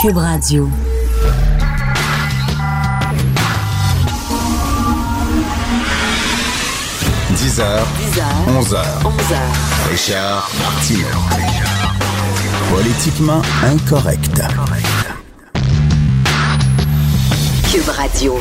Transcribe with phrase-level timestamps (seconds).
[0.00, 0.68] Cube Radio.–
[7.34, 7.64] 10h,
[7.98, 8.76] 10h, 11h.
[9.04, 9.34] 11h.
[9.90, 11.06] Richard Martineau.
[12.70, 14.42] Politiquement incorrect.
[17.70, 18.34] Cube Radio.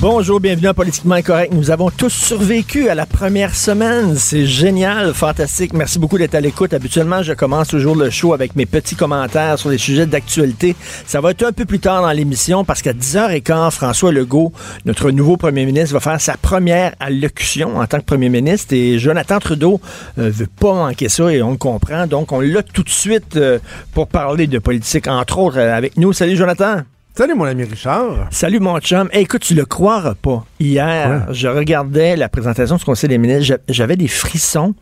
[0.00, 1.52] Bonjour, bienvenue à Politiquement Incorrect.
[1.52, 4.14] Nous avons tous survécu à la première semaine.
[4.14, 5.72] C'est génial, fantastique.
[5.72, 6.72] Merci beaucoup d'être à l'écoute.
[6.72, 10.76] Habituellement, je commence toujours le show avec mes petits commentaires sur les sujets d'actualité.
[11.04, 14.52] Ça va être un peu plus tard dans l'émission parce qu'à 10h15, François Legault,
[14.84, 19.00] notre nouveau premier ministre, va faire sa première allocution en tant que premier ministre et
[19.00, 19.80] Jonathan Trudeau
[20.20, 22.06] euh, veut pas manquer ça et on le comprend.
[22.06, 23.58] Donc, on l'a tout de suite euh,
[23.94, 26.12] pour parler de politique, entre autres, euh, avec nous.
[26.12, 26.82] Salut, Jonathan.
[27.18, 28.28] Salut mon ami Richard.
[28.30, 29.08] Salut mon chum.
[29.12, 30.44] Hey, écoute, tu le croiras pas.
[30.60, 31.34] Hier, Ouais.
[31.34, 34.76] je regardais la présentation du Conseil des ministres, j'a- j'avais des frissons.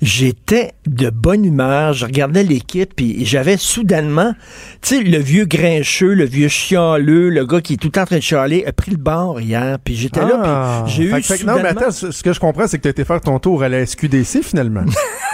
[0.00, 4.32] J'étais de bonne humeur, je regardais l'équipe et j'avais soudainement,
[4.80, 8.02] tu sais, le vieux grincheux, le vieux chialeux, le gars qui est tout le temps
[8.04, 10.82] en train de chialer, a pris le bord hier, puis j'étais là, Ah.
[10.86, 12.78] puis j'ai eu Fait que Non, mais soudainement- attends, ce ce que je comprends, c'est
[12.78, 14.84] que tu as été faire ton tour à la SQDC finalement.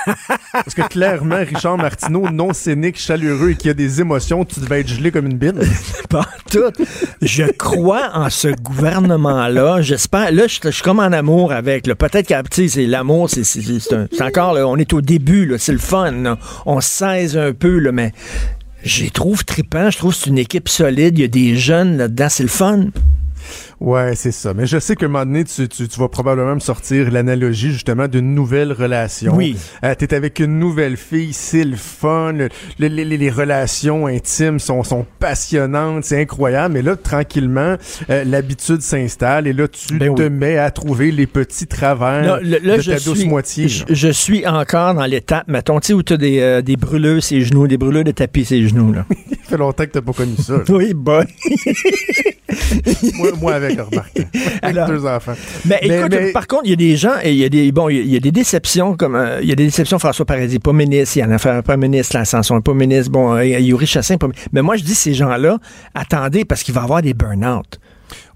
[0.52, 4.80] Parce que clairement, Richard Martineau, non scénique, chaleureux et qui a des émotions, tu devais
[4.80, 5.60] être gelé comme une bine.
[6.08, 6.72] Pas tout.
[7.22, 9.82] Je crois en ce gouvernement-là.
[9.82, 10.32] J'espère.
[10.32, 11.84] Là, je suis comme en amour avec.
[11.84, 14.56] Peut-être que c'est l'amour, c'est encore.
[14.56, 15.54] on est au début.
[15.58, 16.36] C'est le fun.
[16.64, 18.12] On se saisit un peu, mais
[18.82, 19.90] je les trouve trippants.
[19.90, 21.18] Je trouve que c'est une équipe solide.
[21.18, 22.28] Il y a des jeunes là-dedans.
[22.28, 22.86] C'est le fun.
[23.78, 24.54] Ouais, c'est ça.
[24.54, 27.72] Mais je sais qu'à un moment donné, tu, tu, tu vas probablement me sortir l'analogie
[27.72, 29.36] justement d'une nouvelle relation.
[29.36, 29.54] Oui.
[29.84, 32.32] Euh, T'es avec une nouvelle fille, c'est le fun.
[32.32, 36.72] le- le- les, les- les relations intimes sont, sont passionnantes, c'est incroyable.
[36.72, 37.76] Mais là, tranquillement,
[38.08, 40.30] euh, l'habitude s'installe et là, tu Ben te oui.
[40.30, 43.68] mets à trouver les petits travers là, de je ta douce suis, moitié.
[43.68, 47.20] Je, suis encore dans l'étape, mettons, tu sais, où tu as des, euh, des brûleux
[47.20, 48.92] ses genoux, des brûleux de tapis ses genoux.
[48.94, 49.04] Là.
[49.44, 50.54] Ça fait longtemps que t'as pas connu ça.
[50.70, 51.24] oui, boy.
[53.14, 54.16] moi, moi avec, remarque.
[54.16, 54.28] Avec
[54.62, 55.34] Alors, deux enfants.
[55.64, 57.48] Mais, Mais- écoute, mais- par contre, il y a des gens, et il y a
[57.48, 60.24] des, bon, il y a- des déceptions, comme, euh, il y a des déceptions, François
[60.24, 63.44] Paradis, pas ministre, il y en a fait pas ministre, l'Ascension, pas ministre, bon, euh,
[63.44, 65.58] Yuri Chassin, pas Mais moi, je dis, ces gens-là,
[65.94, 67.78] attendez, parce qu'il va y avoir des burn-out.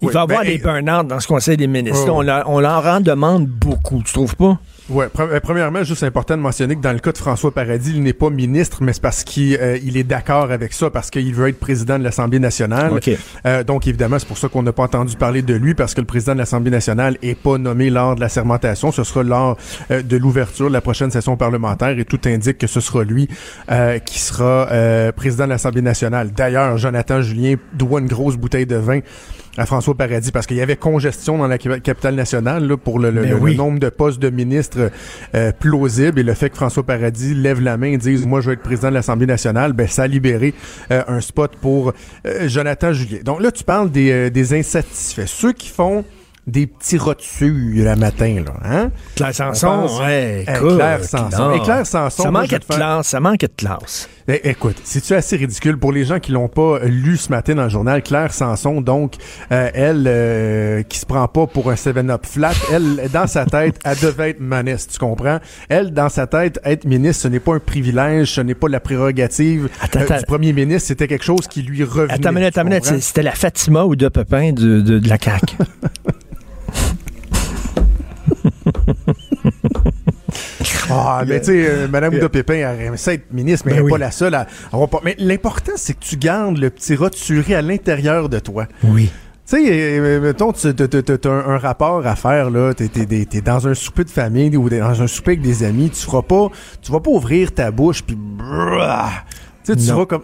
[0.03, 2.07] Il Oui, va y avoir ben, des burn-out dans ce conseil des ministres.
[2.09, 2.15] Oh.
[2.17, 4.59] On, leur, on leur en demande beaucoup, tu trouves pas?
[4.91, 7.93] Ouais, pre- euh, premièrement, juste important de mentionner que dans le cas de François Paradis,
[7.95, 11.11] il n'est pas ministre, mais c'est parce qu'il euh, il est d'accord avec ça, parce
[11.11, 12.95] qu'il veut être président de l'Assemblée nationale.
[12.95, 13.11] OK.
[13.47, 16.01] Euh, donc, évidemment, c'est pour ça qu'on n'a pas entendu parler de lui, parce que
[16.01, 18.91] le président de l'Assemblée nationale est pas nommé lors de la sermentation.
[18.91, 19.57] Ce sera lors
[19.93, 23.29] euh, de l'ouverture de la prochaine session parlementaire, et tout indique que ce sera lui
[23.71, 26.33] euh, qui sera euh, président de l'Assemblée nationale.
[26.33, 29.01] D'ailleurs, Jonathan Julien doit une grosse bouteille de vin
[29.57, 32.99] à François Paradis parce qu'il y avait congestion dans la cap- capitale nationale là, pour
[32.99, 34.91] le, le- Ben le- nombre de postes de ministres
[35.35, 38.47] euh, plausibles et le fait que François Paradis lève la main et dise moi je
[38.47, 40.55] veux être président de l'Assemblée nationale ben ça a libéré
[40.93, 41.93] euh, un spot pour
[42.27, 43.19] euh, Jonathan Julien.
[43.25, 46.05] Donc là tu parles des, euh, des insatisfaits, ceux qui font
[46.51, 47.53] des petits rotus
[47.85, 48.91] le matin là, hein?
[49.17, 51.53] Claire Sanson, pense- ouais, Eh, écoute, Claire Sanson.
[51.57, 54.09] Eh, Claire Sanson, Ça manque de classe, ça manque de classe.
[54.29, 57.65] Eh, écoute, c'est-tu assez ridicule pour les gens qui l'ont pas lu ce matin dans
[57.65, 58.03] le journal?
[58.03, 59.15] Claire Sanson, donc,
[59.51, 63.77] euh, elle, euh, qui se prend pas pour un 7-up flat, elle, dans sa tête,
[63.85, 65.39] elle devait être ministre, tu comprends?
[65.69, 68.79] Elle, dans sa tête, être ministre, ce n'est pas un privilège, ce n'est pas la
[68.81, 72.13] prérogative Attends, euh, du premier ministre, c'était quelque chose qui lui revenait.
[72.15, 75.57] Attends minute, attends minute, c'était la Fatima ou de Pepin de, de, de la CAQ?
[80.91, 83.79] Ah, mais tu sais, euh, Madame Ouda Pépin, elle aimerait ça être ministre, mais Ben
[83.79, 83.91] elle n'est oui.
[83.93, 85.01] pas la seule à avoir pas.
[85.05, 88.67] Mais l'important, c'est que tu gardes le petit roturé à l'intérieur de toi.
[88.85, 89.11] Oui.
[89.49, 93.67] Tu sais, euh, mettons, tu as un, un rapport à faire, là, t'es es, dans
[93.69, 96.49] un souper de famille ou dans un souper avec des amis, tu feras pas,
[96.83, 100.23] tu vas pas ouvrir ta bouche puis tu sais, tu vas comme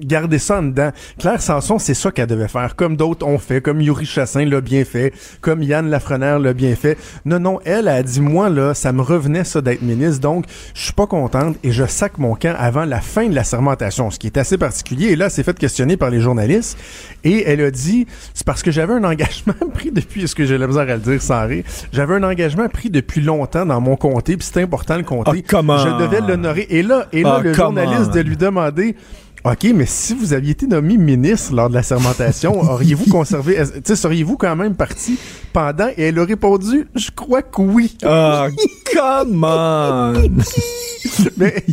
[0.00, 0.90] garder ça en dedans.
[1.18, 4.60] Claire Sanson, c'est ça qu'elle devait faire, comme d'autres ont fait, comme Yuri Chassin l'a
[4.60, 6.96] bien fait, comme Yann Lafrenère l'a bien fait.
[7.24, 10.82] Non, non, elle a dit, moi, là, ça me revenait ça d'être ministre, donc je
[10.82, 14.18] suis pas contente et je sac mon camp avant la fin de la sermentation, ce
[14.18, 15.08] qui est assez particulier.
[15.08, 16.78] Et là, c'est fait questionner par les journalistes
[17.24, 20.58] et elle a dit, c'est parce que j'avais un engagement pris depuis, ce que j'ai
[20.58, 23.96] la misère à le dire sans rire, j'avais un engagement pris depuis longtemps dans mon
[23.96, 25.30] comté, puis c'était important le comté.
[25.34, 25.78] Oh, comment?
[25.78, 26.66] Je devais l'honorer.
[26.70, 28.14] Et là, et là, Oh, le journaliste on.
[28.14, 28.96] de lui demander
[29.42, 34.36] OK, mais si vous aviez été nommé ministre lors de la sermentation, auriez-vous conservé, seriez-vous
[34.36, 35.18] quand même parti
[35.52, 35.88] pendant?
[35.96, 37.96] Et elle a répondu, je crois que oui.
[38.04, 38.48] Ah,
[38.92, 40.12] come on!
[41.38, 41.64] mais,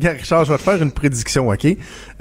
[0.00, 1.66] Richard, je vais te faire une prédiction, OK?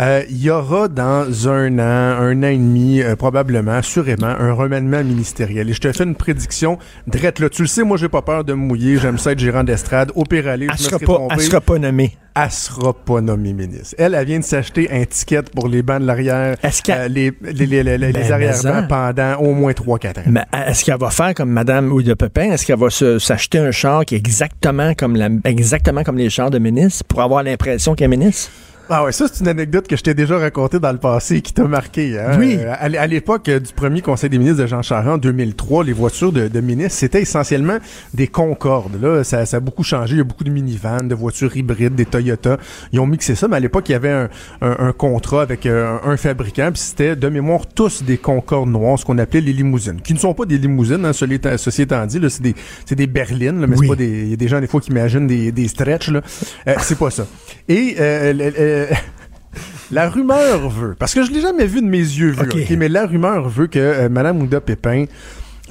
[0.01, 1.81] Euh, Il y aura dans un an,
[2.19, 5.69] un an et demi, euh, probablement, assurément, un remaniement ministériel.
[5.69, 7.49] Et je te fais une prédiction drette là.
[7.49, 8.97] Tu le sais, moi, j'ai pas peur de me mouiller.
[8.97, 10.11] J'aime ça être gérant d'estrade.
[10.15, 11.35] Au pire aller, Elle je me sera serai pas, trompé.
[11.37, 12.17] elle sera pas nommée.
[12.35, 13.93] elle sera pas nommée ministre.
[13.99, 17.65] Elle, elle vient de s'acheter un ticket pour les bancs de l'arrière, euh, les, les,
[17.67, 20.23] les, les, les Ben, arrière-bancs pendant au moins 3-4 ans.
[20.27, 22.51] Mais est-ce qu'elle va faire comme Madame ou de Pepin?
[22.53, 26.49] Est-ce qu'elle va s'acheter un char qui est exactement comme la, exactement comme les chars
[26.49, 28.49] de ministre pour avoir l'impression qu'elle est ministre?
[28.93, 31.41] Ah ouais, ça c'est une anecdote que je t'ai déjà racontée dans le passé et
[31.41, 32.19] qui t'a marqué.
[32.19, 32.35] Hein?
[32.37, 32.57] Oui.
[32.59, 35.93] Euh, à, l'époque euh, du premier conseil des ministres de Jean Charest en 2003, les
[35.93, 37.77] voitures de, de ministres, c'était essentiellement
[38.13, 39.01] des Concorde.
[39.01, 40.15] Là, ça, ça a beaucoup changé.
[40.15, 42.57] Il y a beaucoup de minivans, de voitures hybrides, des Toyota.
[42.91, 44.29] Ils ont mixé ça, mais à l'époque, il y avait un,
[44.61, 48.67] un- un contrat avec euh, un, un fabricant, puis c'était de mémoire tous des Concorde
[48.69, 51.57] noirs, ce qu'on appelait les limousines, qui ne sont pas des limousines, hein, ceci étant-
[51.57, 52.55] ceci étant dit, c'est des,
[52.85, 53.85] c'est des berlines, là, mais Oui.
[53.85, 56.09] c'est pas des, il y a des gens des fois qui imaginent des, des stretch,
[56.09, 56.19] là.
[56.67, 57.25] Euh, c'est pas ça.
[57.69, 58.95] Et euh, le-
[59.91, 63.05] la rumeur veut, parce que je l'ai jamais vu de mes yeux vus, mais la
[63.05, 65.05] rumeur veut que euh, Madame Ouda Pépin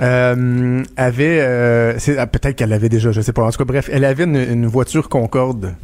[0.01, 3.43] euh, avait, euh, ah, peut-être qu'elle l'avait déjà, je sais pas.
[3.43, 5.75] En tout cas, bref, elle avait une, une voiture Concorde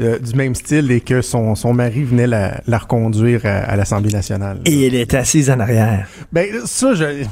[0.00, 3.76] euh, du même style et que son, son mari venait la, la reconduire à, à
[3.76, 4.60] l'Assemblée nationale.
[4.64, 6.08] Et elle est assise en arrière.
[6.32, 7.24] Ben ça, je,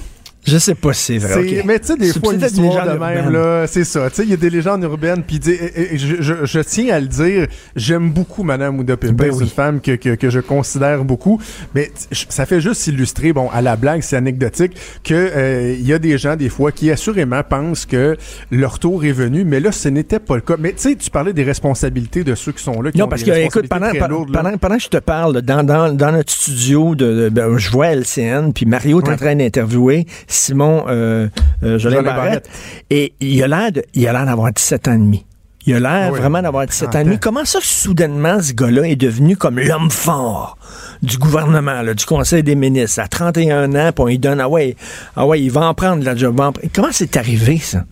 [0.48, 1.62] Je sais pas si c'est vrai.
[1.64, 3.32] Mais tu sais, des fois, l'histoire de même, urbaine.
[3.32, 4.08] là, c'est ça.
[4.10, 7.06] Tu sais, il y a des légendes urbaines, puis je, je- je tiens à le
[7.06, 7.46] dire,
[7.76, 8.96] j'aime beaucoup Madame Ouda.
[8.96, 9.44] Ben c'est oui.
[9.44, 11.40] une femme que, que, que je considère beaucoup,
[11.74, 14.72] mais ça fait juste illustrer, bon, à la blague, c'est anecdotique,
[15.04, 18.16] que euh, il y a des gens, des fois, qui assurément pensent que
[18.50, 20.54] leur tour est venu, mais là, ce n'était pas le cas.
[20.58, 23.08] Mais tu sais, tu parlais des responsabilités de ceux qui sont là, qui Non, ont
[23.08, 25.62] parce des que, écoute, pendant, très pendant, lourdes, pendant, pendant que je te parle, dans,
[25.64, 29.34] dans, dans notre studio, de, de- ben, je vois LCN, puis Mario est en train
[29.36, 30.06] d'interviewer
[30.38, 31.28] Simon euh,
[31.62, 32.50] euh, Jolin Jolin Barrette, Barrette.
[32.90, 35.24] et il a l'air d'avoir 17 ans et demi.
[35.66, 37.18] Il a l'air Oui, vraiment d'avoir 17 ans et 30 demi.
[37.18, 40.56] Comment ça, soudainement, ce gars-là est devenu comme l'homme fort?
[41.02, 44.76] Du gouvernement, du Conseil des ministres, à 31 ans, puis on lui donne, ah ouais,
[45.16, 46.40] ah ouais, il va en prendre la job.
[46.74, 47.84] Comment c'est arrivé, ça?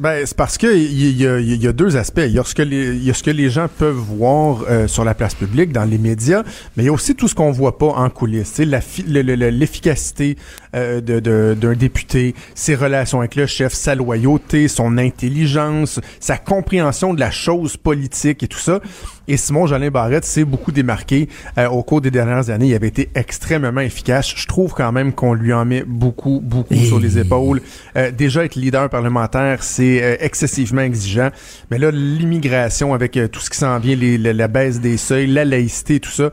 [0.00, 2.22] Ben, c'est parce que il y, y a deux aspects.
[2.24, 2.62] Il y a ce que
[3.30, 6.42] les, gens peuvent voir euh, sur la place publique, dans les médias,
[6.74, 8.58] mais il y a aussi tout ce qu'on voit pas en coulisses.
[9.06, 10.38] L'efficacité
[10.74, 17.20] euh, d'un député, ses relations avec le chef, sa loyauté, son intelligence, sa compréhension de
[17.20, 18.80] la chose politique et tout ça.
[19.32, 22.66] Et Simon Jolin Barrette s'est beaucoup démarqué euh, au cours des dernières années.
[22.66, 24.32] Il avait été extrêmement efficace.
[24.34, 27.62] Je trouve quand même qu'on lui en met beaucoup, beaucoup Et- sur les épaules.
[27.96, 31.30] Euh, déjà être leader parlementaire, c'est euh, excessivement exigeant.
[31.70, 34.96] Mais là, l'immigration avec euh, tout ce qui s'en vient, les- la, la baisse des
[34.96, 36.30] seuils, la laïcité, tout ça,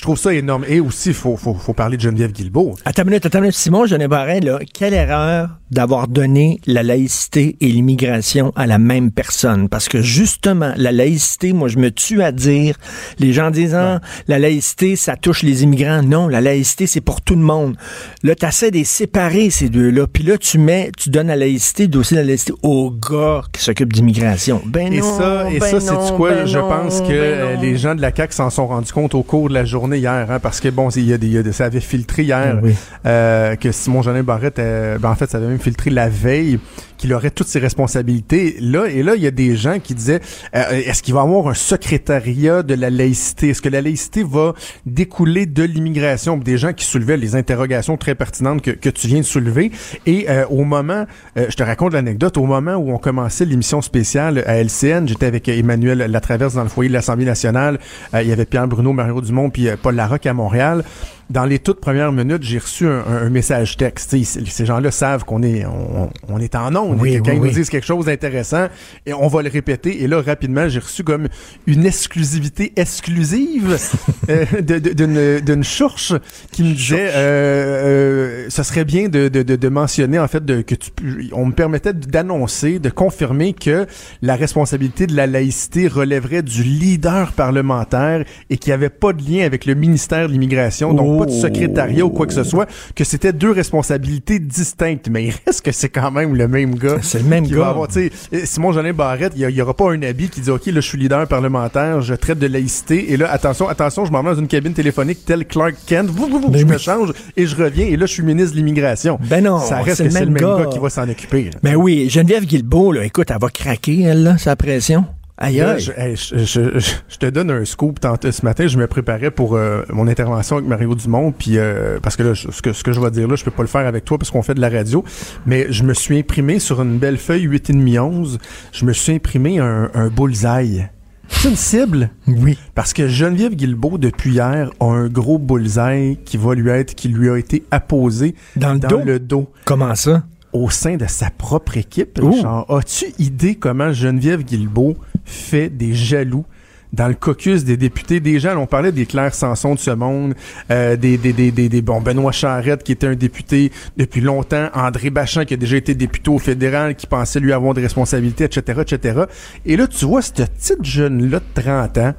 [0.00, 0.64] je trouve ça énorme.
[0.66, 2.74] Et aussi, il faut, faut, faut parler de Geneviève Guilbeault.
[2.86, 3.56] Attends une minute, attends une minute.
[3.56, 9.10] Simon Jolin Barrette, là, quelle erreur d'avoir donné la laïcité et l'immigration à la même
[9.10, 9.68] personne?
[9.68, 12.76] Parce que justement, la laïcité, moi, je me tue à dire,
[13.18, 16.02] les gens disent, ah, la laïcité, ça touche les immigrants.
[16.02, 17.76] Non, la laïcité, c'est pour tout le monde.
[18.22, 20.06] Là, tu essaies de les séparer, ces deux-là.
[20.06, 23.62] Puis là, tu mets, tu donnes la laïcité, dossier de la laïcité aux gars qui
[23.62, 24.62] s'occupent d'immigration.
[24.64, 26.30] Ben Et non, ça, et ben ça, c'est non, quoi?
[26.30, 27.60] ben je non, pense que ben euh, non.
[27.60, 30.26] les gens de la CAQ s'en sont rendus compte au cours de la journée hier,
[30.30, 32.22] hein, parce que bon, il y a des, il y a des- ça avait filtré
[32.24, 32.74] hier oui.
[33.06, 36.58] euh, que Simon Jolin Barrette, euh, ben, en fait, ça avait même filtré la veille
[37.00, 38.56] qu'il aurait toutes ses responsabilités.
[38.60, 40.20] Là et là, il y a des gens qui disaient
[40.54, 43.48] euh, est-ce qu'il va avoir un secrétariat de la laïcité?
[43.48, 44.52] Est-ce que la laïcité va
[44.84, 46.36] découler de l'immigration?
[46.36, 49.70] Des gens qui soulevaient les interrogations très pertinentes que, tu viens de soulever.
[50.04, 51.06] Et euh, au moment,
[51.38, 55.26] euh, je te raconte l'anecdote, au moment où on commençait l'émission spéciale à LCN, j'étais
[55.26, 57.78] avec Emmanuel Latraverse dans le foyer de l'Assemblée nationale.
[58.12, 60.84] Il y avait Pierre Bruno, Mario Dumont, puis Paul Larocque à Montréal.
[61.30, 64.16] Dans les toutes premières minutes, j'ai reçu un, un- message texte.
[64.24, 66.98] Ces gens-là savent qu'on est, on, on est en ondes.
[67.00, 68.66] Oui, et que quand oui, ils nous disent quelque chose d'intéressant,
[69.06, 70.02] et on va le répéter.
[70.02, 71.28] Et là, rapidement, j'ai reçu comme
[71.68, 73.76] une exclusivité exclusive
[74.28, 76.12] euh, d'une d'une chourche
[76.50, 80.44] qui me disait, euh, euh, ce serait bien de, de, de, de mentionner en fait
[80.44, 80.90] de, que tu,
[81.32, 83.86] on me permettait d'annoncer, de confirmer que
[84.22, 89.22] la responsabilité de la laïcité relèverait du leader parlementaire et qu'il n'y avait pas de
[89.22, 92.66] lien avec le ministère de l'immigration, donc pas de secrétariat ou quoi que ce soit,
[92.94, 95.08] que c'était deux responsabilités distinctes.
[95.10, 96.96] Mais il reste que c'est quand même le même gars.
[97.02, 97.58] C'est le même qui gars.
[97.58, 98.10] va avoir, sais,
[98.44, 100.96] Simon Jolin Barrette, il n'y aura pas un habit qui dit OK, là, je suis
[100.96, 104.48] leader parlementaire, je traite de laïcité, et là, attention, attention, je m'en vais dans une
[104.48, 107.96] cabine téléphonique tel Clark Kent, vous, vous, vous, je me change et je reviens, et
[107.98, 109.18] là, je suis ministre de l'immigration.
[109.28, 110.64] Ben non, Ça reste c'est que le c'est le même même gars.
[110.64, 110.70] gars.
[110.70, 111.44] qui va s'en occuper.
[111.44, 111.50] là.
[111.62, 115.04] Ben oui, Geneviève Guilbeault, là, écoute, elle va craquer, elle, là, sa pression.
[115.42, 117.98] Aïe, je, hey, je- je- je- je te donne un scoop.
[118.30, 122.14] Ce matin, je me préparais pour euh, mon intervention avec Mario Dumont, puis euh, parce
[122.16, 123.68] que là, je- ce que, ce que je vais dire là, je peux pas le
[123.68, 125.02] faire avec toi parce qu'on fait de la radio,
[125.46, 128.38] mais je me suis imprimé sur une belle feuille 8,5-11,
[128.72, 130.88] je me suis imprimé un, un bullseye.
[131.28, 132.10] C'est une cible?
[132.26, 132.58] Oui.
[132.74, 137.08] Parce que Geneviève Guilbeault, depuis hier, a un gros bullseye qui va lui être, qui
[137.08, 139.00] lui a été apposé Dans le dans dos?
[139.04, 140.24] le dos Comment ça?
[140.52, 142.18] au sein de sa propre équipe.
[142.20, 142.66] Richard.
[142.68, 144.96] As-tu idée comment Geneviève Guilbeault
[145.30, 146.44] fait des jaloux
[146.92, 148.20] dans le caucus des députés?
[148.20, 150.34] Déjà, on parlait des Claire Sanson de ce monde,
[150.70, 155.10] euh, des, des, des, des, bon, Benoît Charette qui était un député depuis longtemps, André
[155.10, 158.80] Bachand qui a déjà été député au fédéral, qui pensait lui avoir des responsabilités, etc.,
[158.82, 159.20] etc.
[159.64, 162.14] Et là, tu vois cette petite jeune-là de 30 ans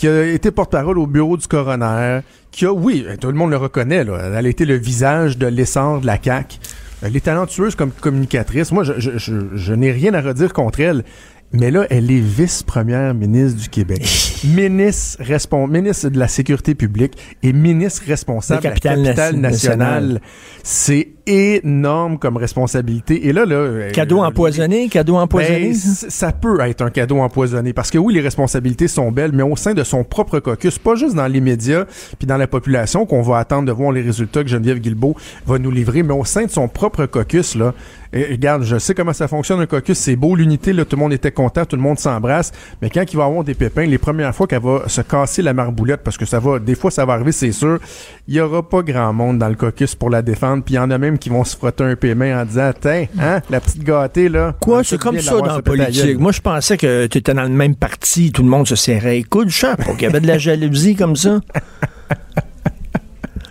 [0.00, 2.20] qui a été porte-parole au bureau du coroner,
[2.50, 6.00] qui a, oui, tout le monde le reconnaît, elle a été le visage de l'essor
[6.00, 6.56] de la CAQ.
[7.02, 8.72] Elle est talentueuse comme communicatrice.
[8.72, 11.04] Moi, je n'ai rien à redire contre elle.
[11.52, 14.02] Mais là, elle est vice-première ministre du Québec.
[14.44, 19.40] ministre, respon- ministre de la Sécurité publique et ministre responsable de La capitale capitale nation-
[19.40, 20.02] nationale.
[20.04, 20.20] nationale.
[20.62, 23.26] C'est énorme comme responsabilité.
[23.28, 23.54] Et là, là...
[23.56, 25.60] euh, Cadeau euh, empoisonné, cadeau empoisonné.
[25.68, 25.94] ben, ça?
[25.94, 26.32] c- ça?
[26.32, 29.74] peut être un cadeau empoisonné parce que oui, les responsabilités sont belles, mais au sein
[29.74, 31.84] de son propre caucus, pas juste dans les médias
[32.18, 35.58] puis dans la population qu'on va attendre de voir les résultats que Geneviève Guilbeault va
[35.58, 37.74] nous livrer, mais au sein de son propre caucus là,
[38.12, 41.00] et, regarde, je sais comment ça fonctionne un caucus, c'est beau l'unité là, tout le
[41.02, 42.50] monde était content, tout le monde s'embrasse,
[42.82, 45.52] mais quand il va avoir des pépins, les premières fois qu'elle va se casser la
[45.54, 47.78] marboulette parce que ça va des fois ça va arriver, c'est sûr,
[48.26, 50.80] il y aura pas grand monde dans le caucus pour la défendre, puis il y
[50.80, 53.40] en a même qui vont se frotter un peu les mains en disant "Tiens, hein,
[53.48, 56.18] la petite gâtée là." Quoi, c'est comme ça dans la politique.
[56.18, 59.18] Moi, je pensais que tu étais dans le même parti, tout le monde se serrait.
[59.18, 61.40] Écoute, je sais pas qu'il y avait de la jalousie comme ça.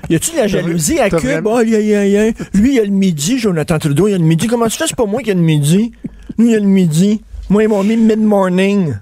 [0.09, 1.45] Y a-tu de la jalousie à Cube?
[1.45, 2.31] Oh, y a, y a, y a.
[2.55, 4.47] Lui, il a le midi, Jonathan Trudeau, il a le midi.
[4.47, 4.87] Comment tu fais?
[4.87, 5.91] C'est pas moi qui a le midi.
[6.39, 7.21] Lui, il a le midi.
[7.47, 8.95] Moi, ils m'ont mis mid-morning.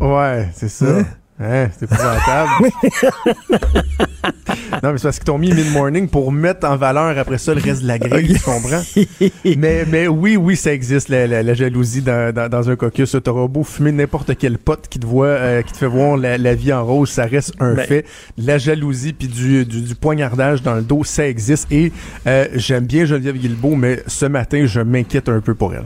[0.00, 0.98] Ouais, c'est ça.
[0.98, 1.06] Hein?
[1.42, 2.50] Hein, c'est épouvantable.
[4.82, 7.60] non, mais c'est parce qu'ils t'ont mis mid-morning pour mettre en valeur après ça le
[7.62, 8.82] reste de la grille, tu comprends?
[9.56, 13.16] mais, mais oui, oui, ça existe, la, la- la jalousie dans, dans, dans un caucus.
[13.24, 16.36] T'auras beau fumer n'importe quel pote qui te voit, euh, qui te fait voir la,
[16.36, 18.04] la vie en rose, ça reste un Ben- fait.
[18.36, 21.66] La jalousie puis du, du, du poignardage dans le dos, ça existe.
[21.72, 21.90] Et
[22.26, 25.84] euh, j'aime bien Geneviève Guilbeault, mais ce matin, je m'inquiète un peu pour elle.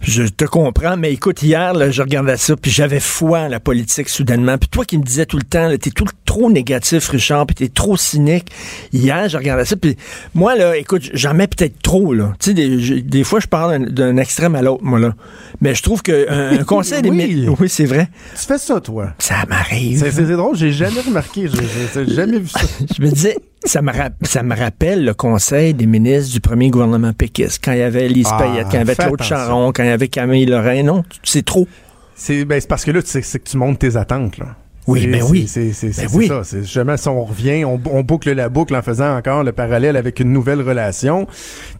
[0.00, 3.60] Je te comprends, mais écoute, hier, là, je regardais ça, puis j'avais foi en la
[3.60, 4.58] politique soudainement.
[4.58, 7.68] Puis toi qui me disais tout le temps, t'es tout trop négatif, Richard, puis t'es
[7.68, 8.50] trop cynique.
[8.92, 9.96] Hier, je regardais ça, puis
[10.34, 12.32] moi, là, écoute, j'en mets peut-être trop, là.
[12.40, 15.14] Tu sais, des, fois, je parle d'un- extrême à l'autre, moi, là.
[15.60, 17.46] Mais je trouve que un, un conseil des Oui.
[17.60, 18.08] Oui, c'est vrai.
[18.34, 19.12] Tu fais ça, toi?
[19.18, 20.10] Ça m'arrive.
[20.10, 22.60] C'est drôle, j'ai jamais remarqué, j'ai jamais vu ça.
[22.96, 27.12] Je me disais, ça me, ça me rappelle le conseil des ministres du premier gouvernement
[27.12, 29.36] péquiste, quand il y avait Lise Ah, Payette, quand il y avait Claude attention.
[29.36, 30.82] Charon, quand il y avait Camille Lorrain.
[30.82, 31.68] Non, c'est trop.
[32.14, 34.38] C'est ben, parce que là, tu sais, que tu montes tes attentes.
[34.38, 34.56] Là.
[34.88, 35.44] Oui, C'est- ben oui.
[35.46, 36.26] C'est Ben c'est oui.
[36.26, 36.40] ça.
[36.42, 39.96] C'est jamais si on revient, on, on boucle la boucle en faisant encore le parallèle
[39.96, 41.26] avec une nouvelle relation.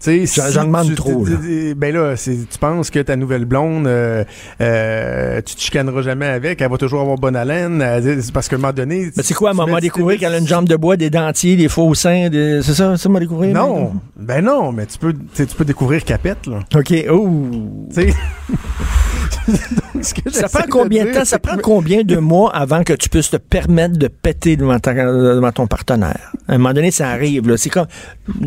[0.01, 1.33] Tu sais, J'en- si demande tu- trop, là.
[1.43, 4.23] tu- Ben là, tu penses que ta nouvelle blonde, euh,
[4.61, 7.83] euh, tu te chicaneras jamais avec, elle va toujours avoir bonne haleine.
[7.83, 9.11] elle- C'est parce qu'à un moment donné.
[9.17, 11.69] Mais c'est quoi, tu maman découvrir qu'elle a une jambe de bois, des dentiers, des
[11.69, 13.53] faux seins, des- c'est ça, ça m'a découvert?
[13.53, 16.61] Non, ben non, mais tu peux, tu peux découvrir Capette, là.
[16.77, 16.95] OK.
[17.11, 17.89] Oh.
[19.47, 19.59] Tu sais.
[19.95, 21.25] Donc, ce que Ça prend combien de temps?
[21.25, 24.95] Ça prend combien de mois avant que tu puisses te permettre de péter devant, ta-
[24.95, 26.33] devant ton partenaire?
[26.49, 27.49] À un moment donné, ça arrive.
[27.49, 27.57] là.
[27.57, 27.87] C'est comme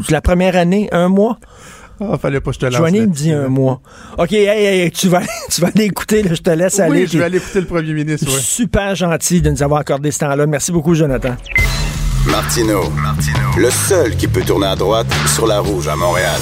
[0.09, 1.37] la première année, un mois?
[2.01, 2.75] Ah, fallait pas que je te lance.
[2.75, 3.79] Joanie me dit un mois.
[4.17, 7.03] OK, hey, hey, hey, tu vas, tu vas aller écouter, là, je te laisse aller.
[7.03, 8.39] Oui, je vais aller écouter le premier ministre, ouais.
[8.39, 10.45] Super gentil de nous avoir accordé ce temps-là.
[10.45, 11.35] Merci beaucoup, Jonathan.
[12.27, 12.81] Martino,
[13.57, 16.41] le seul qui peut tourner à droite sur la rouge à Montréal.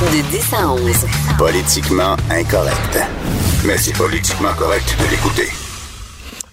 [0.00, 1.06] De 10 à 11.
[1.36, 3.00] Politiquement incorrect.
[3.66, 5.48] Mais c'est politiquement correct de l'écouter.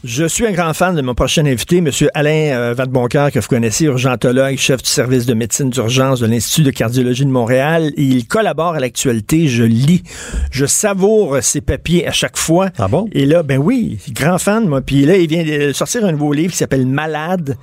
[0.04, 1.92] Je suis un grand fan de mon prochain invité, M.
[2.16, 6.64] Alain euh, Vadeboncoeur, que vous connaissez, urgentologue, chef du service de médecine d'urgence de l'Institut
[6.64, 7.92] de cardiologie de Montréal.
[7.98, 10.02] Il collabore à l'actualité, je lis,
[10.50, 12.70] je savoure ses papiers à chaque fois.
[12.80, 13.08] Ah bon?
[13.14, 14.82] Et là, ben oui, grand fan, moi.
[14.82, 17.58] Puis là, il vient de sortir un nouveau livre qui s'appelle Malade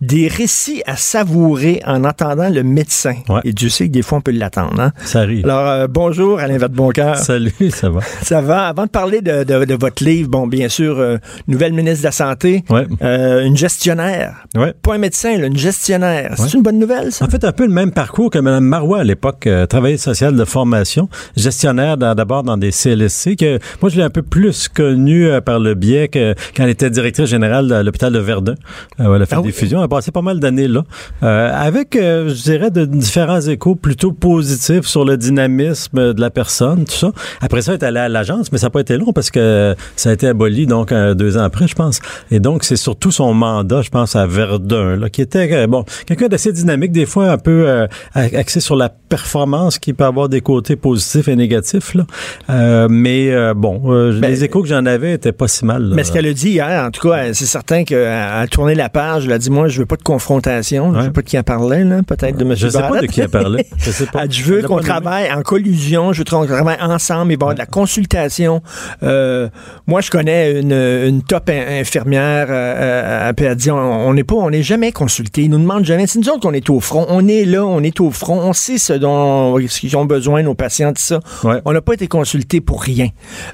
[0.00, 3.14] des récits à savourer en entendant le médecin.
[3.28, 3.40] Ouais.
[3.44, 4.80] Et Dieu sait que des fois, on peut l'attendre.
[4.80, 4.92] Hein?
[5.04, 5.44] Ça arrive.
[5.44, 7.16] Alors, euh, bonjour, Alain Vadeboncoeur.
[7.18, 8.00] Salut, ça va?
[8.22, 8.66] Ça va?
[8.68, 12.06] Avant de parler de, de- de votre livre, bon, bien sûr, euh, nouvelle ministre de
[12.06, 12.86] la Santé, Ouais.
[13.02, 14.46] euh, une gestionnaire.
[14.56, 14.72] Ouais.
[14.82, 16.34] Pas un médecin, là, une gestionnaire.
[16.36, 17.24] C'est une bonne nouvelle, ça?
[17.24, 20.34] En fait, un peu le même parcours que Mme Marois à l'époque, euh, travailleuse sociale
[20.36, 25.26] de formation, gestionnaire d'abord dans des CLSC, que moi je l'ai un peu plus connue
[25.26, 28.54] euh, par le biais que quand elle était directrice générale à l'hôpital de Verdun.
[29.00, 29.52] Euh, elle a fait Ah des oui?
[29.52, 30.84] fusions, passé pas mal d'années là,
[31.22, 36.30] euh, avec, euh, je dirais, de différents échos plutôt positifs sur le dynamisme de la
[36.30, 37.12] personne, tout ça.
[37.42, 39.74] Après ça, elle est allée à l'agence, mais ça n'a pas été long parce que
[39.96, 42.00] ça a été aboli donc euh, deux ans après, je pense.
[42.30, 45.84] Et donc, c'est surtout son mandat, je pense, à Verdun, là, qui était, euh, bon,
[46.06, 50.28] quelqu'un d'assez dynamique, des fois un peu euh, axé sur la performance, qui peut avoir
[50.28, 52.06] des côtés positifs et négatifs, là.
[52.48, 55.82] Euh, mais euh, bon, euh, Ben, les échos que j'en avais étaient pas si mal.
[55.82, 55.96] là.
[55.96, 58.88] Mais ce qu'elle a dit hier, en tout cas, c'est certain qu'elle a tourné la
[58.88, 59.24] page.
[59.26, 60.92] Elle a dit, moi, je veux pas de confrontation.
[60.92, 61.04] Je Ouais.
[61.04, 62.02] sais pas de qui elle parlait, là.
[62.02, 62.54] Peut-être de M.
[62.56, 63.66] Je sais pas de qui elle parlait.
[63.78, 64.24] Je sais pas.
[64.28, 67.54] Je veux qu'on travaille en collusion, je veux qu'on travaille ensemble, il va y avoir
[67.54, 68.62] de la consultation.
[69.02, 69.48] Euh,
[69.86, 74.24] moi, je connais une, une top in- infirmière, euh, euh, puis elle dit, on n'est
[74.24, 76.80] pas, on n'est jamais consulté, ils nous demandent jamais, c'est nous autres qu'on est au
[76.80, 80.04] front, on est là, on est au front, on sait ce dont ce qu'ils ont
[80.04, 81.20] besoin, nos patients, tout ça.
[81.44, 81.60] Ouais.
[81.64, 83.08] On n'a pas été consulté pour rien.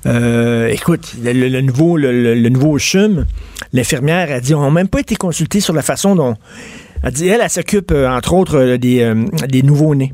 [0.07, 3.25] Euh, écoute, le, nouveau, le, le- le nouveau CHUM,
[3.73, 6.16] l'infirmière a dit, on n'a même pas été consultés sur la façon
[7.03, 10.13] Elle dit, elle, elle s'occupe, euh, entre autres, euh, des, euh, des nouveaux-nés.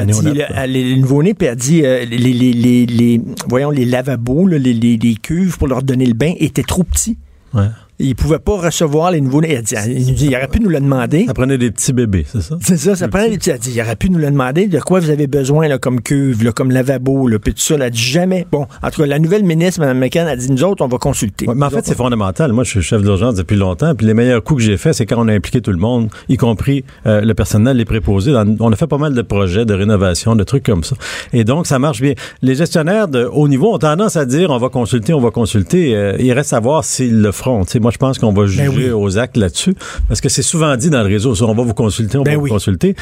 [0.00, 3.70] Elle Les dit, elle- les nouveaux-nés, puis elle dit, euh, les, les, les, les- voyons,
[3.70, 7.18] les lavabos, là, les, les, les cuves pour leur donner le bain étaient trop petits.
[7.54, 7.66] Ouais.
[8.04, 9.28] Ils pouvaient pas recevoir les dit,
[9.76, 11.24] elle nous dit, il aurait pu nous le demander.
[11.26, 12.56] Ça prenait des petits bébés, c'est ça?
[12.60, 13.50] C'est ça, ça prend des petits.
[13.50, 16.00] Elle dit, il aurait pu nous le demander de quoi vous avez besoin là, comme
[16.00, 17.74] cuve, là, comme lavabo, là, puis tout ça.
[17.76, 18.46] Elle a dit jamais.
[18.50, 20.98] Bon, en tout cas, la nouvelle ministre, Mme McCann, a dit, nous autres, on va
[20.98, 21.46] consulter.
[21.46, 22.52] Ouais, mais en Nous fait, c'est fondamental.
[22.52, 25.06] Moi, je suis chef d'urgence depuis longtemps, puis les meilleurs coups que j'ai faits, c'est
[25.06, 28.32] quand on a impliqué tout le monde, y compris euh, le personnel, les préposés.
[28.32, 30.96] Dans- on a fait pas mal de projets de rénovation, de trucs comme ça.
[31.32, 32.14] Et donc, ça marche bien.
[32.42, 35.94] Les gestionnaires de haut niveau ont tendance à dire on va consulter, on va consulter.
[35.94, 37.64] Euh, il reste à voir s'ils le feront.
[37.80, 38.90] Moi, je pense qu'on va juger Ben oui.
[38.90, 39.74] aux actes là-dessus,
[40.08, 42.40] parce que c'est souvent dit dans le réseau, on va vous consulter, on Ben va
[42.42, 42.48] oui.
[42.48, 42.94] vous consulter.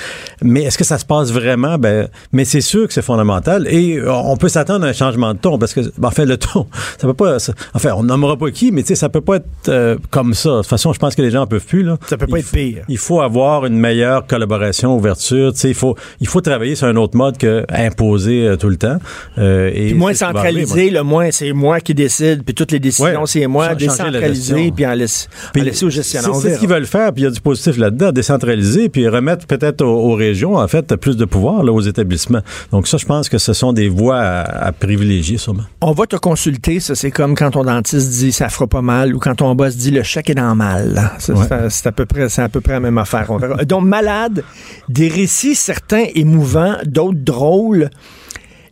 [0.42, 1.78] Mais est-ce que ça se passe vraiment?
[1.78, 3.66] Ben, mais c'est sûr que c'est fondamental.
[3.68, 6.26] Et euh, on peut s'attendre à un changement de ton, parce que, ben, en fait,
[6.26, 6.66] le ton,
[6.98, 9.36] ça peut pas, ça- enfin, on nommera pas qui, mais tu sais, ça peut pas
[9.36, 10.50] être euh, comme ça.
[10.50, 11.96] De toute façon, je pense que les gens en peuvent plus, là.
[12.08, 12.84] Ça peut pas Il être pire.
[12.88, 15.52] Il faut avoir une meilleure collaboration, ouverture.
[15.52, 18.68] Tu sais, il faut, il faut travailler sur un autre mode que imposer euh, tout
[18.68, 18.98] le temps.
[19.38, 23.20] Euh, et Puis moins centralisé, le moins c'est moi qui décide, puis toutes les décisions,
[23.20, 23.26] Ouais.
[23.26, 24.70] c'est moi, décentralisé.
[24.80, 26.34] Puis en laisse, en Puis laisser aux gestionnaires.
[26.36, 29.46] C'est ce qu'ils veulent faire, puis il y a du positif là-dedans, décentraliser, puis remettre
[29.46, 32.40] peut-être aux, aux régions, en fait, plus de pouvoir là, aux établissements.
[32.72, 35.64] Donc ça, je pense que ce sont des voies à, à privilégier, sûrement.
[35.82, 39.14] On va te consulter, ça c'est comme quand ton dentiste dit ça fera pas mal
[39.14, 40.94] ou quand ton boss dit le chèque est dans mal.
[41.28, 41.46] Ouais.
[41.68, 43.26] c'est à- peu près c'est à peu près la même affaire.
[43.28, 43.64] On verra.
[43.64, 44.44] Donc malade,
[44.88, 47.90] des récits certains émouvants, d'autres drôles.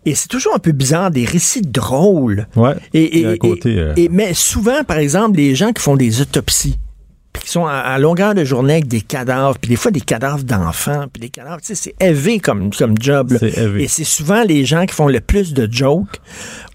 [0.06, 2.46] Et c'est toujours un peu bizarre, des récits drôles.
[2.56, 2.74] Ouais.
[2.94, 6.78] Et, côté, euh, et- mais souvent, par exemple, les gens qui font des autopsies,
[7.32, 10.00] puis qui sont à, à longueur de journée avec des cadavres, puis des fois des
[10.00, 13.32] cadavres d'enfants, puis des cadavres, tu sais, c'est élevé comme, comme job.
[13.32, 13.38] là.
[13.78, 16.20] Et c'est souvent les gens qui font le plus de jokes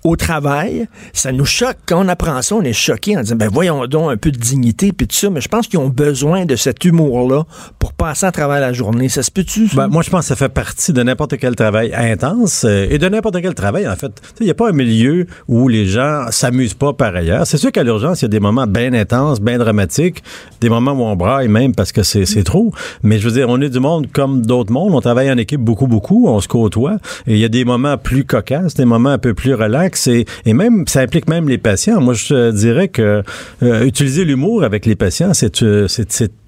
[0.03, 0.87] au travail.
[1.13, 1.77] Ça nous choque.
[1.87, 4.37] Quand on apprend ça, on est choqué en disant, ben voyons donc un peu de
[4.37, 5.29] dignité, puis tout ça.
[5.31, 7.45] Mais je pense qu'ils ont besoin de cet humour-là
[7.83, 9.09] pour passer à travers la journée.
[9.09, 9.67] Ça se peut-tu?
[9.75, 12.97] Ben, moi, je pense que ça fait partie de n'importe quel travail intense euh, et
[12.97, 14.21] de n'importe quel travail, en fait.
[14.39, 17.45] Il n'y a pas un milieu où les gens s'amusent pas par ailleurs.
[17.45, 20.23] C'est sûr qu'à l'urgence, il y a des moments bien intenses, bien dramatiques,
[20.61, 22.71] des moments où on braille même parce que c'est trop.
[23.03, 24.95] Mais je veux dire, on est du monde comme d'autres mondes.
[24.95, 26.29] On travaille en équipe beaucoup, beaucoup.
[26.29, 26.99] On se côtoie.
[27.27, 30.07] Et il y a des moments plus cocasses, des moments un peu plus relax.
[30.07, 31.99] Et, et même, ça implique même les patients.
[31.99, 33.23] Moi, je dirais que
[33.61, 35.87] euh, utiliser l'humour avec les patients, c'est euh,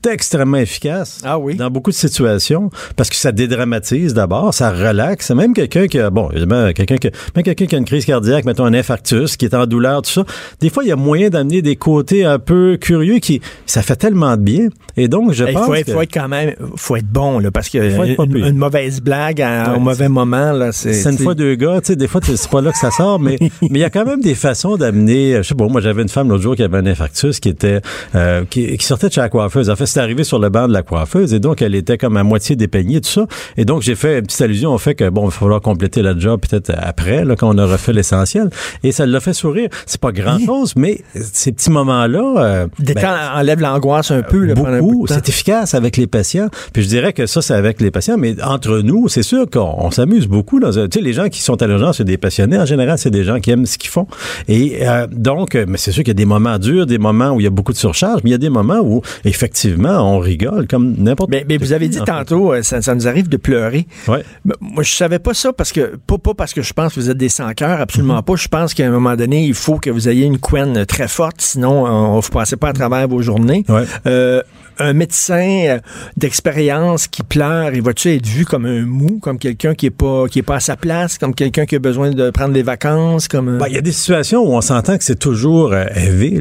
[0.06, 1.56] extrêmement efficace Ah oui?
[1.56, 5.32] dans beaucoup de situations parce que ça dédramatise d'abord, ça relaxe.
[5.32, 8.06] Même quelqu'un qui a, bon, évidemment, quelqu'un qui, a- même quelqu'un qui a une crise
[8.06, 10.24] cardiaque, mettons un infarctus, qui est en douleur, tout ça.
[10.62, 13.96] Des fois, il y a moyen d'amener des côtés un peu curieux qui, ça fait
[13.96, 14.68] tellement de bien.
[14.98, 17.40] Et donc, je Il pense faut, être, que- faut être quand même, faut être bon,
[17.40, 20.52] là, parce que Faut être pas une, une mauvaise blague à- Ouais, au mauvais moment,
[20.52, 20.94] là, c'est.
[20.94, 23.20] c'est une fois deux gars, tu sais, des fois, c'est pas là que ça sort,
[23.20, 26.02] mais mais il y a quand même des façons d'amener, je sais pas, moi, j'avais
[26.02, 27.82] une femme l'autre jour qui avait un infarctus, qui était,
[28.16, 29.70] euh, qui, qui sortait de chez la coiffeuse.
[29.70, 31.15] En fait, c'est arrivé sur le banc de la coiffeuse.
[31.16, 33.26] Coiffeuse et donc elle était comme à moitié dépeignée, tout ça.
[33.58, 36.02] Et donc j'ai fait une petite allusion au fait que bon, il va falloir compléter
[36.02, 38.50] la job peut-être après, là, quand on aura fait l'essentiel.
[38.84, 39.70] Et ça l'a fait sourire.
[39.86, 42.34] C'est pas grand-chose, mais ces petits moments-là...
[42.38, 44.46] Euh, Des ben, enlève l'angoisse un peu.
[44.46, 45.06] là, beaucoup.
[45.08, 46.48] C'est efficace avec les patients.
[46.74, 49.76] Puis je dirais que ça, c'est avec les patients, mais entre nous, c'est sûr qu'on
[49.78, 50.60] on s'amuse beaucoup.
[50.60, 52.58] Dans tu sais, les gens qui sont à l'urgence, c'est des passionnés.
[52.58, 54.08] En général, c'est des gens qui aiment ce qu'ils font.
[54.48, 57.32] Et euh, donc, euh, mais c'est sûr qu'il y a des moments durs, des moments
[57.32, 60.16] où il y a beaucoup de surcharge, mais il y a des moments où, effectivement,
[60.16, 63.30] on rigole comme n'importe Mais, mais vous avez dit tantôt, euh, ça, ça nous arrive
[63.30, 63.88] de pleurer.
[64.08, 64.24] Ouais.
[64.60, 67.10] Moi, je savais pas ça parce que, pas, pas parce que je pense que vous
[67.10, 68.36] êtes des sans-cœurs, absolument pas.
[68.36, 71.40] Je pense qu'à un moment donné, il faut que vous ayez une couenne très forte,
[71.40, 73.64] sinon, on, vous passez pas à travers vos journées.
[73.70, 73.84] Ouais.
[74.08, 74.42] Euh,
[74.80, 75.80] un médecin euh,
[76.18, 80.28] d'expérience qui pleure, il va-tu être vu comme un mou, comme quelqu'un qui est pas
[80.28, 83.28] qui est pas à sa place, comme quelqu'un qui a besoin de prendre des vacances,
[83.28, 85.86] comme euh, Ben, il y a des situations où on s'entend que c'est toujours euh.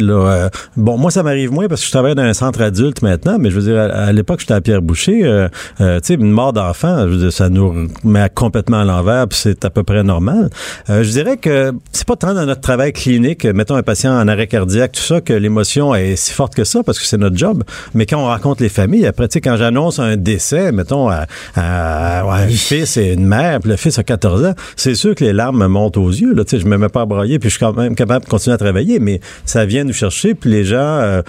[0.00, 0.14] Là.
[0.14, 3.38] Euh, bon, moi, ça m'arrive moins parce que je travaille dans un centre adulte maintenant,
[3.38, 5.24] mais je veux dire, à, à l'époque, j'étais à Pierre-Boucher.
[5.24, 5.48] Euh,
[5.80, 9.28] euh, tu sais, une mort d'enfant, je veux dire, ça nous met complètement à l'envers,
[9.28, 10.50] puis c'est à peu près normal.
[10.88, 14.46] Je dirais que c'est pas tant dans notre travail clinique, mettons un patient en arrêt
[14.46, 17.64] cardiaque, tout ça, que l'émotion est si forte que ça, parce que c'est notre job.
[17.94, 21.26] Mais quand on rencontre les familles, après, tu sais, quand j'annonce un décès, mettons, à,
[21.54, 25.14] à- à un fils et une mère, puis le fils a 14 ans, c'est sûr
[25.14, 26.32] que les larmes me montent aux yeux.
[26.34, 28.24] Là, tu sais, je me mets pas à broyer, puis je suis quand même capable
[28.24, 31.22] de continuer à travailler, mais ça vient nous chercher, puis les gens, euh,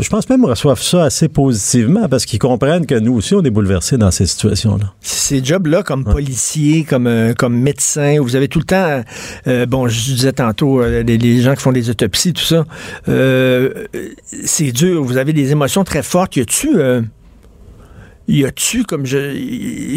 [0.00, 3.50] je pense même reçoivent ça assez positivement, parce qu'ils comprennent que nous aussi, on est
[3.50, 4.92] bouleversés dans ces situations-là.
[5.00, 9.02] ces jobs-là, comme policier, comme, euh, comme médecin, vous avez tout le temps,
[9.46, 12.64] euh, bon, je disais tantôt, euh, les, les gens qui font des autopsies, tout ça,
[14.44, 16.11] c'est dur, vous avez des émotions très fortes.
[16.14, 17.21] Y a-tu...
[18.28, 19.18] euh, y a-tu, comme je,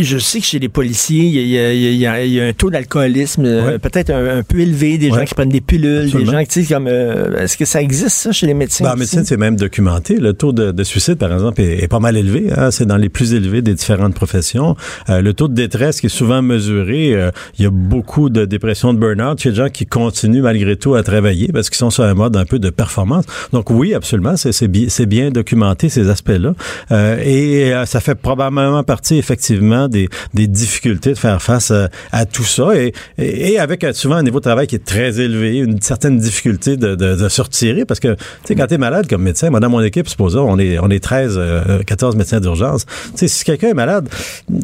[0.01, 2.53] je sais que chez les policiers, il y a, il y y y a un
[2.53, 3.79] taux d'alcoolisme euh, Ouais.
[3.79, 5.25] peut-être un, un peu élevé, des gens Ouais.
[5.25, 6.31] qui prennent des pilules, Absolument.
[6.31, 8.83] des gens qui, comme, euh, est-ce que ça existe, ça, chez les médecins?
[8.85, 10.17] Ben, en médecine, c'est même documenté.
[10.17, 12.47] Le taux de, de suicide, par exemple, est, est pas mal élevé.
[12.55, 12.71] hein.
[12.71, 14.75] C'est dans les plus élevés des différentes professions.
[15.09, 18.45] Euh, le taux de détresse qui est souvent mesuré, euh, il y a beaucoup de
[18.45, 21.89] dépression de burn-out chez les gens qui continuent malgré tout à travailler parce qu'ils sont
[21.89, 23.25] sur un mode un peu de performance.
[23.53, 26.53] Donc oui, absolument, c'est c'est bi- c'est bien documenté ces aspects-là.
[26.91, 31.89] Euh, et euh, ça fait probablement partie effectivement des, des difficultés de faire face à,
[32.11, 32.75] à tout ça.
[32.75, 35.81] Et, et, et avec euh, souvent un niveau de travail qui est très élevé, une
[35.81, 39.23] certaine difficulté de, de, de se retirer parce que tu sais quand t'es malade comme
[39.23, 42.85] médecin, moi dans mon équipe, supposons on est on est 13 euh, 14 médecins d'urgence.
[42.85, 44.07] Tu sais si quelqu'un est malade,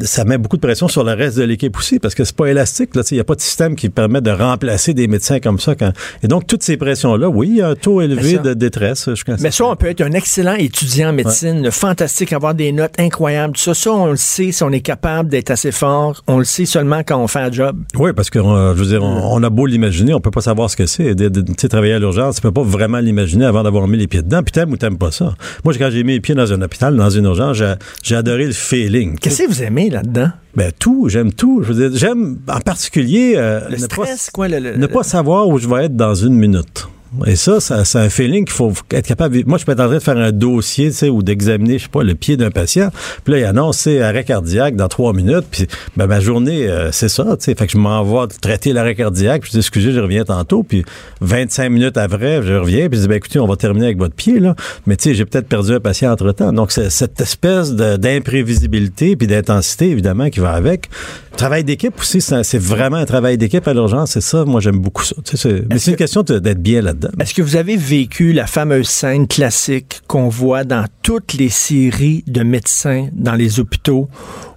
[0.02, 2.46] ça met beaucoup de pression sur le reste de l'équipe aussi parce que c'est pas
[2.46, 5.58] élastique là, il y a pas de système qui permet de remplacer des médecins comme
[5.58, 8.36] ça quand et donc toutes ces pressions là, oui, il y a un taux élevé
[8.36, 9.40] ça- de détresse, je pense.
[9.40, 13.41] Mais ça, on peut être un excellent étudiant en médecine, fantastique, avoir des notes incroyables.
[13.50, 16.22] Tout ça, ça, on le sait si on est capable d'être assez fort.
[16.28, 17.76] On le sait seulement quand on fait un job.
[17.96, 20.40] Oui, parce que euh, je veux dire, on, on a beau l'imaginer, on peut pas
[20.40, 21.14] savoir ce que c'est.
[21.16, 21.28] Tu
[21.58, 24.42] sais, travailler à l'urgence, tu peux pas vraiment l'imaginer avant d'avoir mis les pieds dedans.
[24.42, 25.34] Puis t'aimes ou t'aimes pas ça.
[25.64, 28.46] Moi, quand j'ai mis les pieds dans un hôpital, dans une urgence, j'ai, j'ai adoré
[28.46, 29.18] le feeling.
[29.18, 30.30] Qu'est-ce que vous aimez là-dedans?
[30.54, 31.62] Ben tout, j'aime tout.
[31.62, 34.48] Je veux dire, j'aime en particulier euh, Le ne pas- stress, quoi?
[34.48, 36.86] Le, le- ne pas savoir où je vais être dans une minute.
[37.26, 39.36] Et ça, ça c'est un feeling qu'il faut être capable.
[39.42, 41.78] de- Moi, je peux être en train de faire un dossier, tu sais, ou d'examiner,
[41.78, 42.88] je sais pas, le pied d'un patient.
[43.24, 45.44] Puis là, il annonce, c'est arrêt cardiaque dans trois minutes.
[45.50, 47.54] Puis, ben, ma journée, euh, c'est ça, tu sais.
[47.54, 49.42] Fait que je m'envoie traiter l'arrêt cardiaque.
[49.42, 50.62] Puis je dis, excusez, je reviens tantôt.
[50.62, 50.84] Puis
[51.20, 52.88] 25 minutes après, je reviens.
[52.88, 54.54] Puis je dis, ben, écoutez, on va terminer avec votre pied, là.
[54.86, 56.52] Mais tu sais, j'ai peut-être perdu un patient entre-temps.
[56.52, 60.88] Donc, c'est cette espèce d'imprévisibilité puis d'intensité, évidemment, qui va avec.
[61.36, 64.12] Travail d'équipe aussi, c'est vraiment un travail d'équipe à l'urgence.
[64.12, 65.16] C'est ça, moi, j'aime beaucoup ça.
[65.24, 67.01] Tu sais, c'est- mais c'est une que- question d'être bien là-dedans.
[67.20, 72.24] Est-ce que vous avez vécu la fameuse scène classique qu'on voit dans toutes les séries
[72.26, 74.08] de médecins dans les hôpitaux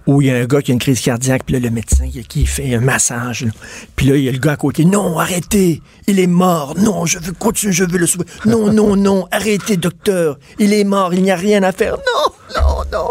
[0.06, 2.08] où il y a un gars qui a une crise cardiaque, puis là, le médecin
[2.08, 3.50] qui- qui fait un massage, là.
[3.96, 7.06] puis là, il y a le gars à côté, non, arrêtez, il est mort, non,
[7.06, 11.12] je veux continuer, je veux le sauver, non, non, non, arrêtez, docteur, il est mort,
[11.12, 12.32] il n'y a rien à faire, non,
[12.62, 13.08] non, non.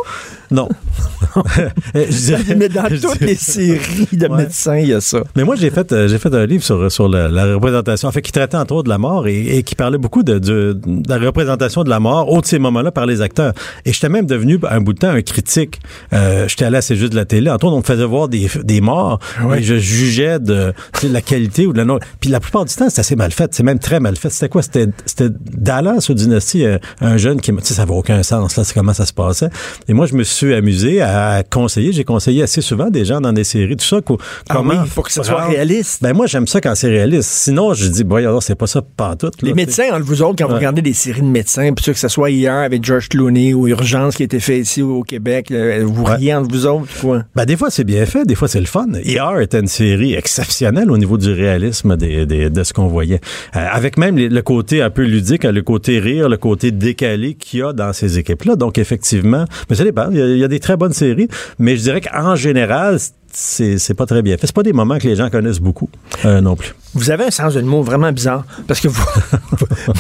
[0.52, 0.70] Non.
[1.94, 4.38] Dirais- Mais dans toutes dirais- les séries de Ouais.
[4.38, 5.20] médecins, il y a ça.
[5.36, 8.12] Mais moi, j'ai fait, euh, j'ai fait un livre sur, sur la, la représentation, en
[8.12, 10.80] fait, qui traitait entre autres de la mort et, et qui parlait beaucoup de, de,
[10.86, 13.54] de la représentation de la mort, au de ces moments-là, par les acteurs.
[13.86, 15.80] Et j'étais même devenu, un bout de temps, un critique.
[16.14, 17.50] Euh, j'étais allé à C'est juste de la télé.
[17.50, 19.20] Entre autres, on me faisait voir des, des morts
[19.56, 22.00] et je jugeais de, de la qualité ou de la non.
[22.20, 23.54] Puis la plupart du temps, c'est assez mal fait.
[23.54, 24.30] C'est même très mal fait.
[24.30, 24.62] C'était quoi?
[24.62, 28.56] C'était, c'était Dallas ou Dynasty, euh, un jeune qui, tu sais, ça n'a aucun sens,
[28.58, 29.50] là, c'est comment ça se passait.
[29.88, 31.92] Et moi, je me suis amusé à à conseiller.
[31.92, 33.98] J'ai conseillé assez souvent des gens dans des séries, tout ça.
[34.08, 36.02] Ah comment oui, pour que ce soit réaliste.
[36.02, 37.30] Ben moi, j'aime ça quand c'est réaliste.
[37.30, 39.42] Sinon, je dis, bon, alors, c'est pas ça pantoute.
[39.42, 41.94] là, Les médecins, entre vous autres, quand vous regardez des séries de médecins, puis que
[41.98, 45.52] ce soit hier avec George Clooney ou Urgence qui a été fait ici au Québec,
[45.52, 46.16] vous Ouais.
[46.16, 47.24] riez entre vous autres, quoi?
[47.36, 48.86] Ben, des fois, c'est bien fait, des fois, c'est le fun.
[49.04, 53.20] ER était une série exceptionnelle au niveau du réalisme des, des- de ce qu'on voyait.
[53.56, 57.34] Euh, avec même les- le côté un peu ludique, le côté rire, le côté décalé
[57.36, 58.56] qu'il y a dans ces équipes-là.
[58.56, 60.10] Donc, effectivement, mais ça dépend.
[60.12, 61.15] Il y, a, il y a des très bonnes séries,
[61.60, 63.00] mais je dirais qu'en général,
[63.36, 64.48] c'est pas très bien fait.
[64.48, 65.90] C'est pas des moments que les gens connaissent beaucoup
[66.24, 66.74] euh, non plus.
[66.94, 69.04] Vous avez un sens de l'humour vraiment bizarre, parce que vous...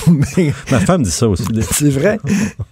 [0.71, 1.43] Ma femme dit ça aussi.
[1.71, 2.17] C'est vrai.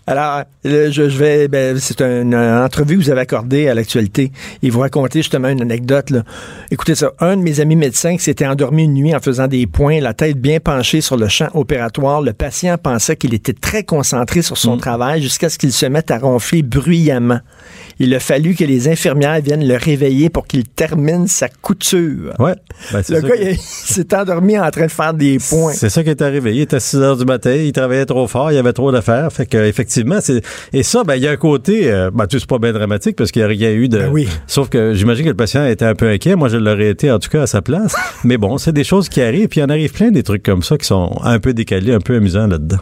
[0.07, 1.49] Alors, je, je vais.
[1.49, 4.31] ben, c'est une, entrevue que vous avez accordée à l'actualité.
[4.61, 6.09] Et vous racontez justement une anecdote.
[6.09, 6.23] Là.
[6.71, 7.11] Écoutez ça.
[7.19, 10.13] Un de mes amis médecins qui s'était endormi une nuit en faisant des points, la
[10.13, 12.21] tête bien penchée sur le champ opératoire.
[12.21, 16.11] Le patient pensait qu'il était très concentré sur son travail jusqu'à ce qu'il se mette
[16.11, 17.39] à ronfler bruyamment.
[17.99, 22.33] Il a fallu que les infirmières viennent le réveiller pour qu'il termine sa couture.
[22.39, 22.53] Ouais.
[22.91, 25.73] Ben, Le ça gars, que- il, s'est endormi en train de faire des points.
[25.73, 26.55] C'est ça qui est arrivé.
[26.55, 28.91] Il était à 6 heures du matin, il travaillait trop fort, il y avait trop
[28.91, 29.31] d'affaires.
[29.31, 30.41] Fait que effectivement, c'est
[30.73, 32.73] et ça, ben il y a un côté, euh, ben tu sais, c'est pas bien
[32.73, 33.99] dramatique parce qu'il n'y a rien eu de.
[33.99, 34.27] Ben oui.
[34.47, 36.35] Sauf que j'imagine que le patient était un peu inquiet.
[36.35, 37.93] Moi, je l'aurais été en tout cas à sa place.
[38.23, 39.47] Mais bon, c'est des choses qui arrivent.
[39.47, 41.93] Puis il y en arrive plein des trucs comme ça qui sont un peu décalés,
[41.93, 42.77] un peu amusants là-dedans.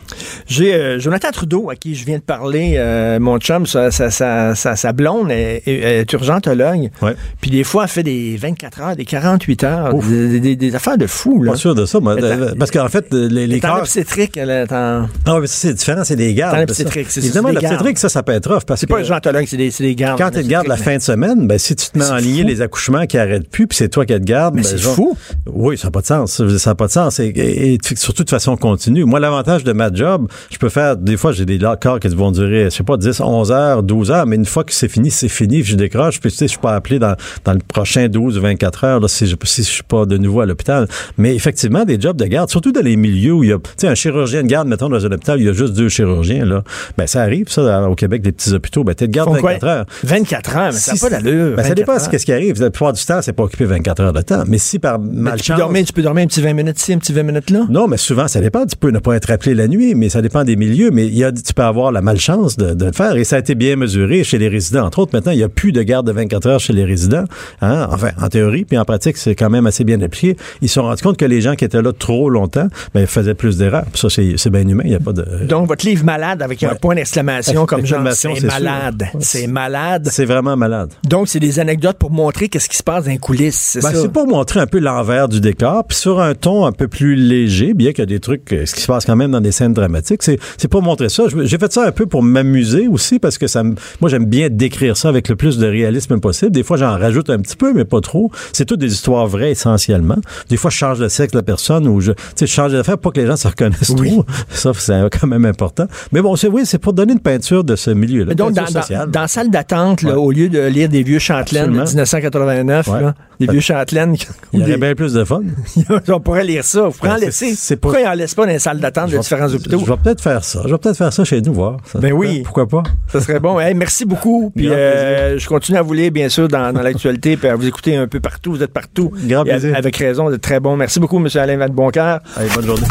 [0.48, 4.10] J'ai euh, Jonathan Trudeau, à qui je viens de parler, euh, mon chum, sa, sa,
[4.10, 6.90] sa, sa- sa blonde est, est- est urgentologue.
[7.02, 7.16] Ouais.
[7.42, 10.98] Puis des fois, elle fait des 24 heures, des 48 heures, des, des- des affaires
[10.98, 11.44] de fou.
[11.44, 11.52] Là.
[11.54, 12.16] Pas sûr de ça, moi.
[12.58, 13.80] Parce qu'en fait, les, les corps.
[13.80, 15.08] obstétrique, en...
[15.26, 16.72] Ah, c'est différent, c'est des gardes.
[16.72, 19.84] C'est ça, Évidemment, l'obstétrique, ça, ça peut être parce C'est pas urgentologue, c'est des, c'est
[19.84, 20.18] des gardes.
[20.20, 22.48] Quand tu te gardes la fin de semaine, ben, si tu te mets en ligne
[22.48, 25.18] les accouchements qui arrêtent plus, puis c'est toi qui te gardes, Mais ben, c'est fou.
[25.48, 26.42] Oui, ça n'a pas de sens.
[26.58, 27.20] Ça n'a pas de sens.
[27.20, 29.04] Et, et- et surtout de façon continue.
[29.06, 32.32] Moi, l'avantage de ma job, je peux faire, des fois, j'ai des corps qui vont
[32.32, 35.12] durer, je sais pas, 10, 11 heures, 12 heures, mais une fois que c'est fini,
[35.12, 38.08] c'est fini, je décroche, puis tu sais, je suis pas appelé dans, dans le prochain
[38.08, 40.88] 12 ou 24 heures, là, si je, si je suis pas de nouveau à l'hôpital.
[41.18, 43.64] Mais effectivement, des jobs de garde, surtout dans les milieux où il y a, tu
[43.78, 46.46] sais, un chirurgien de garde, mettons, dans un hôpital, il y a juste deux chirurgiens,
[46.46, 46.64] là.
[46.98, 49.54] Ben, ça arrive, ça, au Québec, des petits hôpitaux, ben, t'es de garde Font quoi?
[49.54, 49.86] 24 heures.
[50.04, 51.56] 24 heures, mais ça n'a pas d'allure.
[51.56, 52.62] Ben, ça 24 dépend de ce qui arrive.
[52.62, 54.44] La plupart du temps, c'est pas occupé 24 heures de temps.
[54.48, 55.58] Mais si par Mais tu, peux malchance.
[55.58, 57.66] dormir, tu peux dormir un petit 20 minutes ici, un petit 20 minutes là?
[57.70, 58.66] Non, mais souvent, ça dépend.
[58.66, 60.92] Tu peux ne pas être appelé la nuit, mais ça dépend des milieux.
[60.92, 63.16] Mais il y a, tu peux avoir la malchance de, de le faire.
[63.16, 64.81] Et ça a été bien mesuré chez les résidents.
[64.82, 67.24] Entre autres, maintenant, il n'y a plus de garde de 24 heures chez les résidents.
[67.62, 67.88] Hein?
[67.92, 70.38] Enfin, en théorie, puis en pratique, c'est quand même assez bien appliqué.
[70.62, 73.34] Ils se sont rendus compte que les gens qui étaient là trop longtemps, ben, faisaient
[73.34, 73.86] plus d'erreurs.
[73.94, 74.84] Ça, c'est bien humain.
[74.86, 75.46] Il n'y a pas de...
[75.46, 79.04] Donc, votre livre malade avec un point d'exclamation comme genre, c'est malade.
[79.14, 79.20] Ouais.
[79.22, 80.10] C'est malade.
[80.12, 80.92] C'est vraiment malade.
[81.04, 83.56] Donc, c'est des anecdotes pour montrer qu'est-ce qui se passe dans les coulisses.
[83.74, 84.02] C'est Ben, ça?
[84.02, 87.16] c'est pour montrer un peu l'envers du décor, puis sur un ton un peu plus
[87.16, 89.42] léger, bien qu'il y a des trucs, euh, ce qui se passe quand même dans
[89.42, 90.40] des scènes dramatiques, c'est,
[90.70, 91.24] pour montrer ça.
[91.44, 93.62] J'ai fait ça un peu pour m'amuser aussi, parce que ça
[94.00, 96.52] moi, j'aime bien décrire ça avec le plus de réalisme possible.
[96.52, 98.32] Des fois, j'en rajoute un petit peu, mais pas trop.
[98.54, 100.18] C'est toutes des histoires vraies, essentiellement.
[100.50, 102.72] Des fois, je change le sexe de la personne, ou je, tu sais, je change
[102.72, 104.12] d'affaire pour que les gens se reconnaissent Oui.
[104.12, 104.26] trop.
[104.50, 105.86] Ça, c'est quand même important.
[106.12, 108.34] Mais bon, c'est, oui, c'est pour donner une peinture de ce milieu-là.
[108.36, 108.66] Donc, dans,
[109.08, 110.14] dans, salle d'attente, Ouais.
[110.14, 111.86] au lieu de lire des vieux chantelaines de Absolument.
[111.86, 113.02] 1989, Ouais.
[113.02, 113.14] là,
[113.46, 114.16] des vieux chantelaines,
[114.54, 115.42] il y aurait des- bien plus de fun.
[116.10, 116.84] on pourrait lire ça.
[116.84, 117.56] Vous pourrez en Ben, c'est- laisser.
[117.58, 119.80] c'est pour- Pourquoi ils en laissent pas dans les salles d'attente de différents hôpitaux?
[119.86, 120.62] Je vais peut-être faire ça.
[120.66, 121.78] Je vais peut-être faire ça chez nous, voir.
[121.92, 122.42] Ça- Ben oui.
[122.44, 122.84] Pourquoi pas?
[123.12, 123.60] Ça serait bon.
[123.60, 124.52] Hey, merci beaucoup.
[124.56, 127.68] Puis euh, je continue à vous lire, bien sûr, dans, dans l'actualité, puis à vous
[127.68, 128.52] écouter un peu partout.
[128.52, 129.12] Vous êtes partout.
[129.26, 129.76] Grand Et plaisir.
[129.76, 130.76] Avec raison, vous êtes très bon.
[130.78, 131.28] Merci beaucoup, M.
[131.36, 132.20] Alain Vadeboncoeur.
[132.38, 132.88] Allez, bonne journée.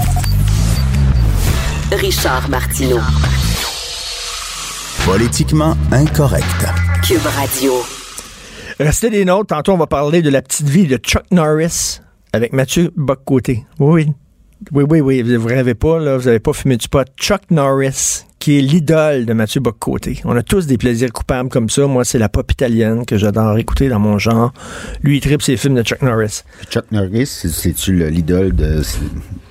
[1.93, 3.01] Richard Martineau.
[5.05, 6.45] Politiquement incorrect.
[7.07, 8.00] Cube Radio.
[8.81, 9.49] Restez des notes.
[9.49, 12.01] Tantôt, on va parler de la petite vie de Chuck Norris
[12.33, 13.64] avec Mathieu Boccoté.
[13.79, 14.12] Oui, oui.
[14.73, 15.23] Oui, oui, oui.
[15.37, 16.16] Vous ne rêvez pas, là.
[16.16, 17.07] Vous n'avez pas fumé du pot.
[17.19, 20.21] Chuck Norris, qui est l'idole de Mathieu Boccoté.
[20.25, 21.87] On a tous des plaisirs coupables comme ça.
[21.87, 24.53] Moi, c'est la pop italienne que j'adore écouter dans mon genre.
[25.03, 26.43] Lui, il tripe ses films de Chuck Norris.
[26.71, 28.83] Chuck Norris, c'est- c'est-tu le- l'idole de.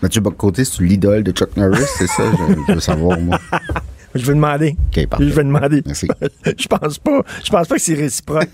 [0.01, 1.85] Mathieu Bocoté, c'est-tu l'idole de Chuck Norris?
[1.97, 2.23] C'est ça?
[2.31, 3.39] Je, je veux savoir, moi.
[4.15, 4.75] Je vais demander.
[4.95, 5.81] Je vais demander.
[5.85, 6.07] Merci.
[6.45, 7.21] je pense pas.
[7.43, 8.49] Je pense pas que c'est réciproque.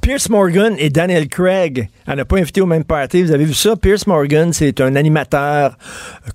[0.00, 1.88] Pierce Morgan et Daniel Craig.
[2.06, 3.22] On n'a pas invité au même party.
[3.22, 3.76] Vous avez vu ça?
[3.76, 5.76] Pierce Morgan, c'est un animateur,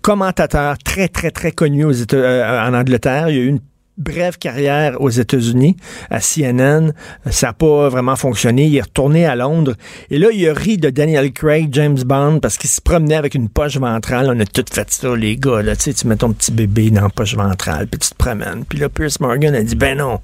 [0.02, 3.30] commentateur très, très, très connu aux euh, en Angleterre.
[3.30, 3.62] Il a eu une
[4.00, 5.76] brève carrière aux États-Unis,
[6.10, 6.94] à CNN.
[7.30, 8.66] Ça n'a pas vraiment fonctionné.
[8.66, 9.76] Il est retourné à Londres.
[10.10, 13.36] Et là, il a ri de Daniel Craig, James Bond, parce qu'il se promenait avec
[13.36, 14.32] une poche ventrale.
[14.34, 15.62] On a tout fait ça, les gars.
[15.62, 15.76] Là.
[15.76, 18.66] Tu sais, tu mets ton petit bébé dans la poche ventrale, puis tu te promènes.
[18.68, 20.20] Puis là, Pierce Morgan a dit, ben non,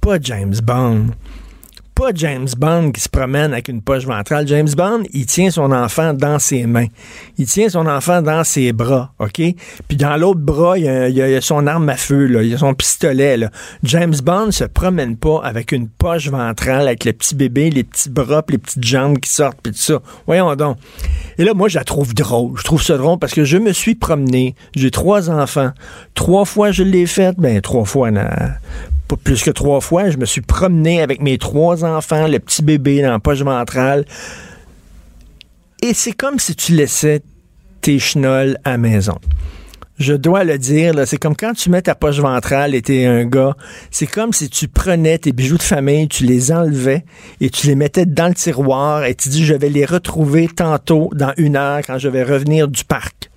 [0.00, 1.06] pas James Bond.
[1.94, 4.46] Pas James Bond qui se promène avec une poche ventrale.
[4.48, 6.86] James Bond, il tient son enfant dans ses mains.
[7.38, 9.40] Il tient son enfant dans ses bras, OK?
[9.88, 12.74] Puis dans l'autre bras, il y, a, son arme à feu, il y a son
[12.74, 13.48] pistolet.
[13.82, 18.10] James Bond se promène pas avec une poche ventrale, avec le petit bébé, les petits
[18.10, 20.00] bras, puis les petites jambes qui sortent, puis tout ça.
[20.26, 20.78] Voyons donc.
[21.38, 22.58] Et là, moi, je la trouve drôle.
[22.58, 24.54] Je trouve ça drôle parce que je me suis promené.
[24.74, 25.72] J'ai trois enfants.
[26.14, 27.34] Trois fois, je l'ai fait.
[27.38, 28.26] Ben, trois fois, non,
[29.16, 30.10] plus que trois fois.
[30.10, 34.04] Je me suis promené avec mes trois enfants, le petit bébé dans la poche ventrale.
[35.82, 37.22] Et c'est comme si tu laissais
[37.80, 39.18] tes chenolles à maison.
[39.98, 43.24] Je dois le dire, c'est comme quand tu mets ta poche ventrale et t'es un
[43.24, 43.54] gars,
[43.90, 47.04] c'est comme si tu prenais tes bijoux de famille, tu les enlevais
[47.40, 51.10] et tu les mettais dans le tiroir et tu dis je vais les retrouver tantôt
[51.12, 53.30] dans une heure quand je vais revenir du parc.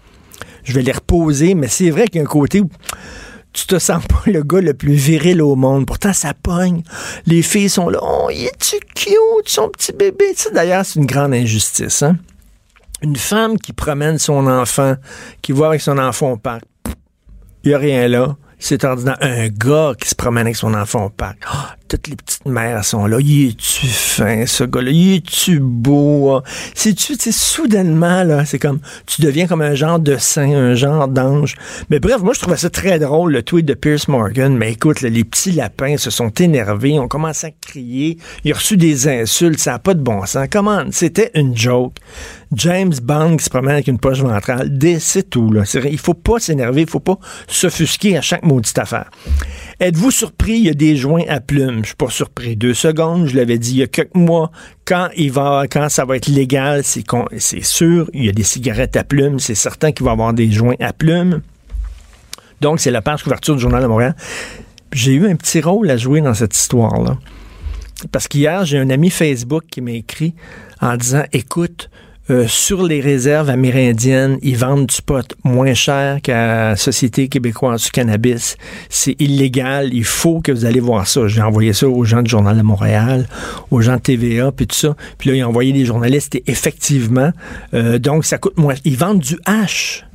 [0.63, 2.69] Je vais les reposer, mais c'est vrai qu'il y a un côté où
[3.55, 5.85] tu te sens pas le gars le plus viril au monde.
[5.85, 6.83] Pourtant, ça pogne.
[7.25, 7.99] Les filles sont là.
[8.01, 10.25] Oh, il est-tu cute, son petit bébé?
[10.35, 12.17] Tu sais, d'ailleurs, c'est une grande injustice, hein?
[13.01, 14.95] Une femme qui promène son enfant,
[15.41, 16.63] qui voit avec son enfant au parc,
[17.63, 18.35] il n'y a rien là.
[18.59, 19.17] C'est ordinaire.
[19.21, 21.37] Un gars qui se promène avec son enfant au parc.
[21.87, 23.17] Toutes les petites mères sont là.
[23.19, 24.91] Il est-tu fin, ce gars-là?
[24.91, 26.41] Il est-tu beau?
[26.73, 30.75] C'est-tu, tu sais, soudainement, là, c'est comme, tu deviens comme un genre de saint, un
[30.75, 31.55] genre d'ange.
[31.89, 34.55] Mais bref, moi, je trouvais ça très drôle, le tweet de Pierce Morgan.
[34.55, 38.17] Mais écoute, les petits lapins se sont énervés, ont commencé à crier.
[38.43, 39.59] Ils ont reçu des insultes.
[39.59, 40.47] Ça n'a pas de bon sens.
[40.51, 40.83] Comment?
[40.91, 41.95] C'était une joke.
[42.53, 45.51] James Bond qui se promène avec une poche ventrale, c'est tout.
[45.51, 45.63] Là.
[45.89, 47.17] Il faut pas s'énerver, il faut pas
[47.47, 49.09] s'offusquer à chaque maudite affaire.
[49.79, 50.53] Êtes-vous surpris?
[50.53, 51.79] Il y a des joints à plumes.
[51.81, 52.55] Je suis pas surpris.
[52.55, 54.51] Deux secondes, je l'avais dit il y a quelques mois.
[54.85, 57.03] Quand il va, quand ça va être légal, c'est,
[57.37, 59.39] c'est sûr, il y a des cigarettes à plumes.
[59.39, 61.41] C'est certain qu'il va y avoir des joints à plumes.
[62.61, 64.15] Donc, c'est la page couverture du Journal de Montréal.
[64.93, 67.17] J'ai eu un petit rôle à jouer dans cette histoire-là.
[68.11, 70.35] Parce qu'hier, j'ai un ami Facebook qui m'a écrit
[70.81, 71.89] en disant, écoute,
[72.31, 77.83] euh, sur les réserves amérindiennes, ils vendent du pot moins cher qu'à la Société québécoise
[77.83, 78.57] du cannabis.
[78.89, 79.93] C'est illégal.
[79.93, 81.27] Il faut que vous allez voir ça.
[81.27, 83.27] J'ai envoyé ça aux gens du Journal de Montréal,
[83.69, 84.95] aux gens de TVA, puis tout ça.
[85.19, 87.31] Puis là, ils ont envoyé des journalistes et effectivement,
[87.75, 88.73] euh, donc ça coûte moins.
[88.85, 90.05] Ils vendent du hash.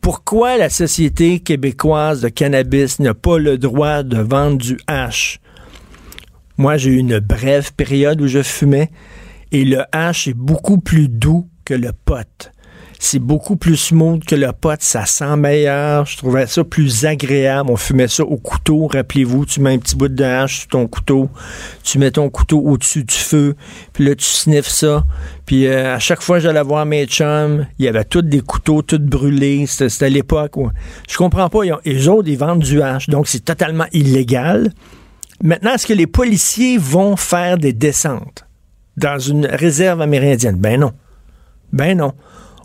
[0.00, 5.38] Pourquoi la Société québécoise de cannabis n'a pas le droit de vendre du hash?
[6.58, 8.90] Moi, j'ai eu une brève période où je fumais.
[9.54, 12.50] Et le hash est beaucoup plus doux que le pot.
[12.98, 16.06] C'est beaucoup plus smooth que le pot, ça sent meilleur.
[16.06, 17.70] Je trouvais ça plus agréable.
[17.70, 18.88] On fumait ça au couteau.
[18.88, 21.30] Rappelez-vous, tu mets un petit bout de hache sur ton couteau,
[21.84, 23.54] tu mets ton couteau au-dessus du feu,
[23.92, 25.04] puis là tu sniffes ça.
[25.46, 28.82] Puis euh, à chaque fois j'allais voir mes chums, il y avait tous des couteaux,
[28.82, 29.66] tous brûlés.
[29.68, 30.68] C'était l'époque où
[31.08, 31.60] je comprends pas.
[31.84, 34.72] les autres ils vendent du hache, donc c'est totalement illégal.
[35.44, 38.44] Maintenant, est-ce que les policiers vont faire des descentes?
[38.96, 40.56] Dans une réserve amérindienne.
[40.56, 40.92] Ben non.
[41.72, 42.12] Ben non.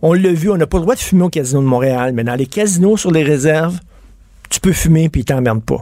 [0.01, 2.23] On l'a vu, on n'a pas le droit de fumer au casino de Montréal, mais
[2.23, 3.79] dans les casinos sur les réserves,
[4.49, 5.81] tu peux fumer puis ils t'emmerdent pas.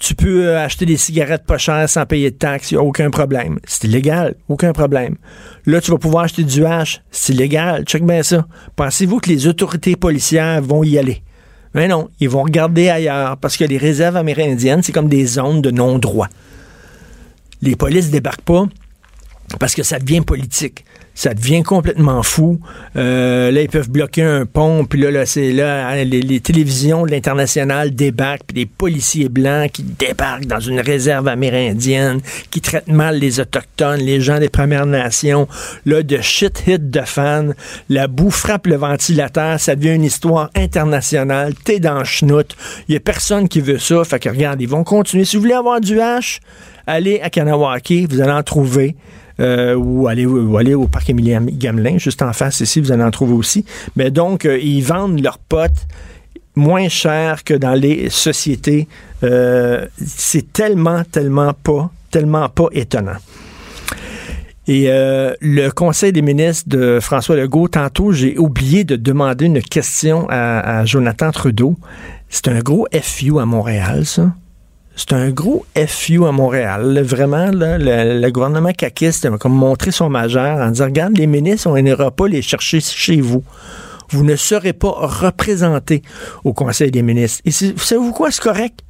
[0.00, 3.10] Tu peux euh, acheter des cigarettes pas chères sans payer de taxes, il a aucun
[3.10, 3.60] problème.
[3.64, 5.16] C'est illégal, aucun problème.
[5.64, 8.46] Là, tu vas pouvoir acheter du hash, c'est illégal, check bien ça.
[8.74, 11.22] Pensez-vous que les autorités policières vont y aller?
[11.74, 15.26] Mais ben non, ils vont regarder ailleurs parce que les réserves amérindiennes, c'est comme des
[15.26, 16.28] zones de non-droit.
[17.62, 18.66] Les polices débarquent pas,
[19.58, 20.84] parce que ça devient politique.
[21.16, 22.58] Ça devient complètement fou.
[22.96, 27.06] Euh, là, ils peuvent bloquer un pont, puis là, là c'est là, hein, les, télévisions
[27.06, 32.88] de l'international débarquent, puis des policiers blancs qui débarquent dans une réserve amérindienne, qui traitent
[32.88, 35.46] mal les autochtones, les gens des Premières Nations.
[35.86, 37.50] Là, de shit hit de fans,
[37.88, 41.54] la boue frappe le ventilateur, ça devient une histoire internationale.
[41.64, 42.56] T'es dans le schnout.
[42.88, 44.02] Il y a personne qui veut ça.
[44.04, 45.24] Fait que regarde, ils vont continuer.
[45.24, 46.40] Si vous voulez avoir du H,
[46.88, 48.96] allez à Kanawaki, vous allez en trouver.
[49.40, 50.26] Euh, ou, aller,
[50.58, 53.64] aller au parc Émilien Gamelin, juste en face ici, vous allez en trouver aussi.
[53.96, 55.86] Mais donc, euh, ils vendent leurs potes
[56.54, 58.86] moins cher que dans les sociétés.
[59.24, 63.16] Euh, c'est tellement, tellement pas, tellement pas étonnant.
[64.66, 70.26] Et le Conseil des ministres de François Legault, tantôt, j'ai oublié de demander une question
[70.30, 71.76] à, à Jonathan Trudeau.
[72.30, 74.32] C'est un gros FU à Montréal, ça.
[74.96, 77.02] C'est un gros FU à Montréal.
[77.02, 81.80] Vraiment, le, gouvernement caquiste a comme montré son majeur en disant Regarde, les ministres, on
[81.80, 83.42] n'ira pas les chercher chez vous.
[84.10, 86.02] Vous ne serez pas représentés
[86.44, 87.42] au Conseil des ministres.
[87.44, 88.30] Et savez-vous quoi?
[88.30, 88.80] C'est correct.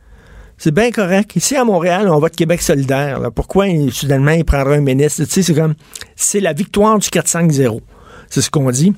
[0.59, 1.35] C'est bien correct.
[1.37, 3.31] Ici, à Montréal, on va de Québec solidaire.
[3.35, 5.25] Pourquoi, soudainement, il prendra un ministre?
[5.25, 5.75] Tu sais, c'est comme,
[6.17, 7.81] c'est la victoire du 4-5-0.
[8.29, 8.93] C'est ce qu'on dit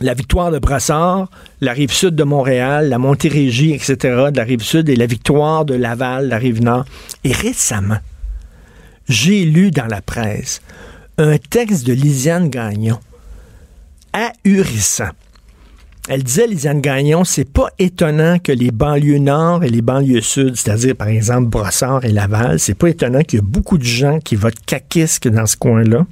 [0.00, 1.28] la victoire de Brassard,
[1.60, 3.96] la rive sud de Montréal, la Montérégie, etc.,
[4.30, 6.84] de la rive sud, et la victoire de Laval, la rive nord.
[7.24, 7.98] Et récemment,
[9.08, 10.62] j'ai lu dans la presse
[11.18, 12.98] un texte de Lisiane Gagnon
[14.12, 15.10] ahurissant.
[16.08, 20.56] Elle disait, Lisiane Gagnon, c'est pas étonnant que les banlieues nord et les banlieues sud,
[20.56, 24.18] c'est-à-dire par exemple Brossard et Laval, c'est pas étonnant qu'il y a beaucoup de gens
[24.18, 26.06] qui votent caquisque dans ce coin-là.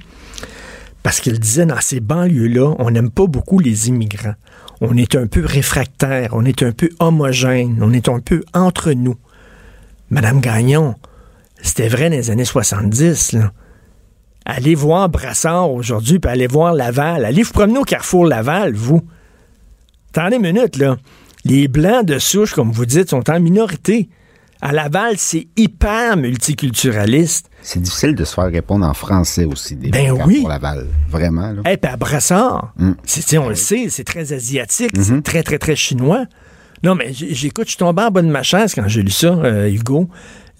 [1.09, 4.35] Parce qu'elle disait, dans ces banlieues-là, on n'aime pas beaucoup les immigrants.
[4.79, 8.91] On est un peu réfractaire, on est un peu homogène, on est un peu entre
[8.91, 9.15] nous.
[10.11, 10.93] Madame Gagnon,
[11.63, 13.51] c'était vrai dans les années 70, là.
[14.45, 17.25] Allez voir Brassard aujourd'hui, puis allez voir Laval.
[17.25, 19.01] Allez vous promener au carrefour Laval, vous.
[20.11, 20.95] Attendez une minute, là.
[21.43, 24.09] Les Blancs de souche, comme vous dites, sont en minorité.
[24.61, 27.48] À Laval, c'est hyper multiculturaliste.
[27.61, 30.39] C'est difficile de se faire répondre en français aussi des Ben oui.
[30.41, 30.87] pour Laval.
[31.09, 31.53] Vraiment.
[31.69, 32.91] Et puis à Brassard, Mm.
[33.37, 36.25] on le sait, c'est très asiatique, c'est très, très, très chinois.
[36.83, 39.27] Non, mais j'écoute, je suis tombé en bas de ma chaise quand j'ai lu ça,
[39.27, 40.09] euh, Hugo.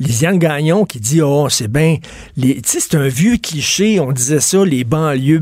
[0.02, 1.98] Lisiane Gagnon qui dit Oh, c'est bien.
[2.38, 4.00] les- Tu sais, c'est un vieux cliché.
[4.00, 5.40] On disait ça, les banlieues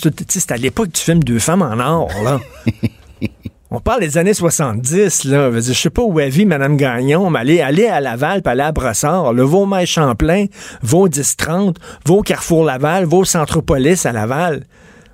[0.00, 2.40] tout- Tu sais, c'est à l'époque du film Deux femmes en or, là.
[3.74, 5.50] On parle des années 70, là.
[5.50, 8.60] Je sais pas où elle vit, Mme Gagnon, mais allez, allez à Laval, puis allez
[8.60, 10.44] à Brossard, le Maille Champlain,
[10.82, 14.64] vos 10-30, vos Carrefour Laval, vos Centropolis à Laval.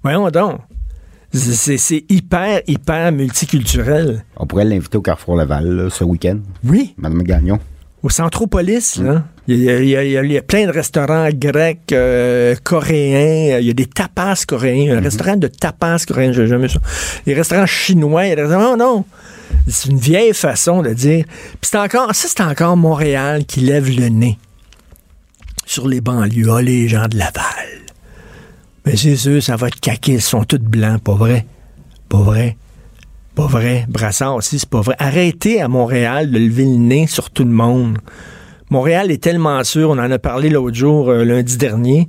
[0.02, 0.58] Voyons donc.
[1.32, 4.24] C'est c'est hyper, hyper multiculturel.
[4.36, 7.60] On pourrait l'inviter au Carrefour Laval là, ce week-end, Oui, Madame Gagnon.
[8.02, 9.24] Au Centropolis, là.
[9.50, 11.28] Il y, a, il y a- il y a- il y a plein de restaurants
[11.32, 13.58] grecs, euh, coréens.
[13.60, 14.98] Il y a des tapas coréens.
[14.98, 16.80] Un restaurant de tapas coréens, j'ai jamais ça.
[17.26, 18.26] Les restaurants chinois.
[18.26, 19.04] il y a des restaurants- non, non.
[19.66, 21.24] C'est une vieille façon de dire.
[21.26, 24.38] Puis c'est encore, ça, c'est encore Montréal qui lève le nez
[25.64, 26.48] sur les banlieues.
[26.50, 27.42] Ah, les gens de Laval.
[28.84, 30.12] Mais c'est sûr, ça va être caqué.
[30.14, 31.02] Ils sont tous blancs.
[31.02, 31.46] Pas vrai?
[32.10, 32.56] Pas vrai?
[33.38, 33.86] Pas vrai.
[33.88, 34.96] Brassard aussi, c'est pas vrai.
[34.98, 37.98] Arrêtez à Montréal de lever le nez sur tout le monde.
[38.68, 42.08] Montréal est tellement sûr, on en a parlé l'autre jour, euh, lundi dernier.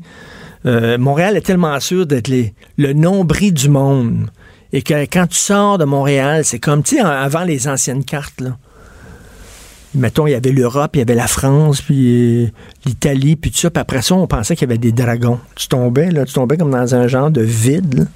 [0.66, 2.32] euh, Montréal est tellement sûr d'être
[2.78, 4.32] le nombril du monde.
[4.74, 8.42] Et que quand tu sors de Montréal, c'est comme, tu sais, avant les anciennes cartes,
[8.42, 8.58] là.
[9.94, 12.48] Mettons, il y avait l'Europe, il y avait la France, puis euh,
[12.88, 13.70] l'Italie, puis tout ça.
[13.70, 15.40] Puis après ça, on pensait qu'il y avait des dragons.
[15.56, 18.08] Tu tombais, là, tu tombais comme dans un genre de vide.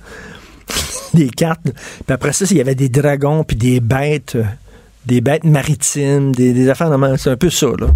[1.18, 1.62] des cartes.
[1.64, 1.74] Puis
[2.14, 4.44] après ça, il y avait des dragons, puis des bêtes, euh,
[5.06, 6.90] des bêtes maritimes, des, des affaires.
[7.18, 7.88] C'est un peu ça, là.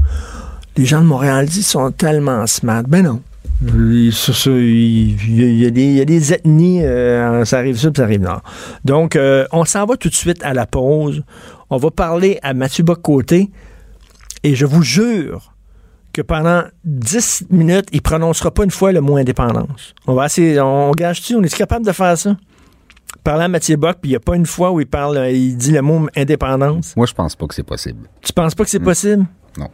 [0.75, 2.83] Les gens de Montréal disent sont tellement smart.
[2.87, 3.21] Ben non.
[3.61, 8.43] Il y, a des- y a des ethnies, euh, ça arrive sud, ça arrive nord.
[8.85, 11.23] Donc, euh, on s'en va tout de suite à la pause.
[11.71, 13.49] On va parler à Mathieu Bocoté
[14.43, 15.53] et je vous jure
[16.13, 19.95] que pendant 10 minutes, il prononcera pas une fois le mot indépendance.
[20.05, 22.37] On va essayer, on gage-tu, on est capable de faire ça?
[23.23, 25.31] Parler à Mathieu Bock, puis il n'y a pas une fois où il parle, euh,
[25.31, 26.95] il dit le mot indépendance.
[26.95, 28.07] Moi, je pense pas que c'est possible.
[28.21, 29.25] Tu penses pas que c'est possible?
[29.57, 29.69] Non.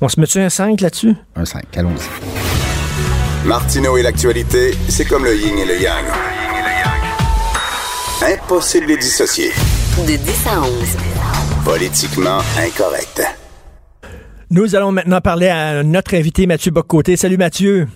[0.00, 1.14] On se met-tu un 5 là-dessus?
[1.36, 3.46] Un 5, allons-y.
[3.46, 6.04] Martineau et l'actualité, c'est comme le yin et le yang.
[8.22, 9.50] Impossible de les dissocier.
[9.98, 10.68] De 10 à 11.
[11.64, 13.22] Politiquement incorrect.
[14.50, 17.16] Nous allons maintenant parler à notre invité Mathieu Bocoté.
[17.16, 17.88] Salut Mathieu.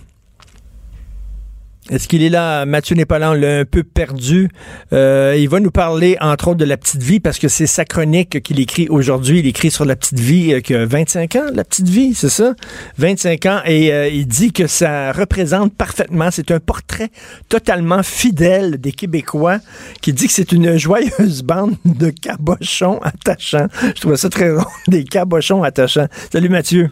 [1.89, 2.65] Est-ce qu'il est là?
[2.65, 4.49] Mathieu n'est pas là, on l'a un peu perdu.
[4.91, 7.85] Euh, il va nous parler, entre autres, de la petite vie, parce que c'est sa
[7.85, 9.39] chronique qu'il écrit aujourd'hui.
[9.39, 12.55] Il écrit sur la petite vie, euh, que 25 ans, la petite vie, c'est ça?
[12.97, 17.09] 25 ans, et euh, il dit que ça représente parfaitement, c'est un portrait
[17.47, 19.59] totalement fidèle des Québécois,
[20.01, 23.67] qui dit que c'est une joyeuse bande de cabochons attachants.
[23.95, 26.07] Je trouvais ça très drôle, des cabochons attachants.
[26.31, 26.89] Salut Mathieu.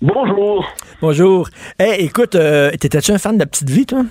[0.00, 0.64] Bonjour.
[1.00, 1.48] Bonjour.
[1.78, 4.04] Hey, écoute, euh, t'étais-tu un fan de la petite vie, toi?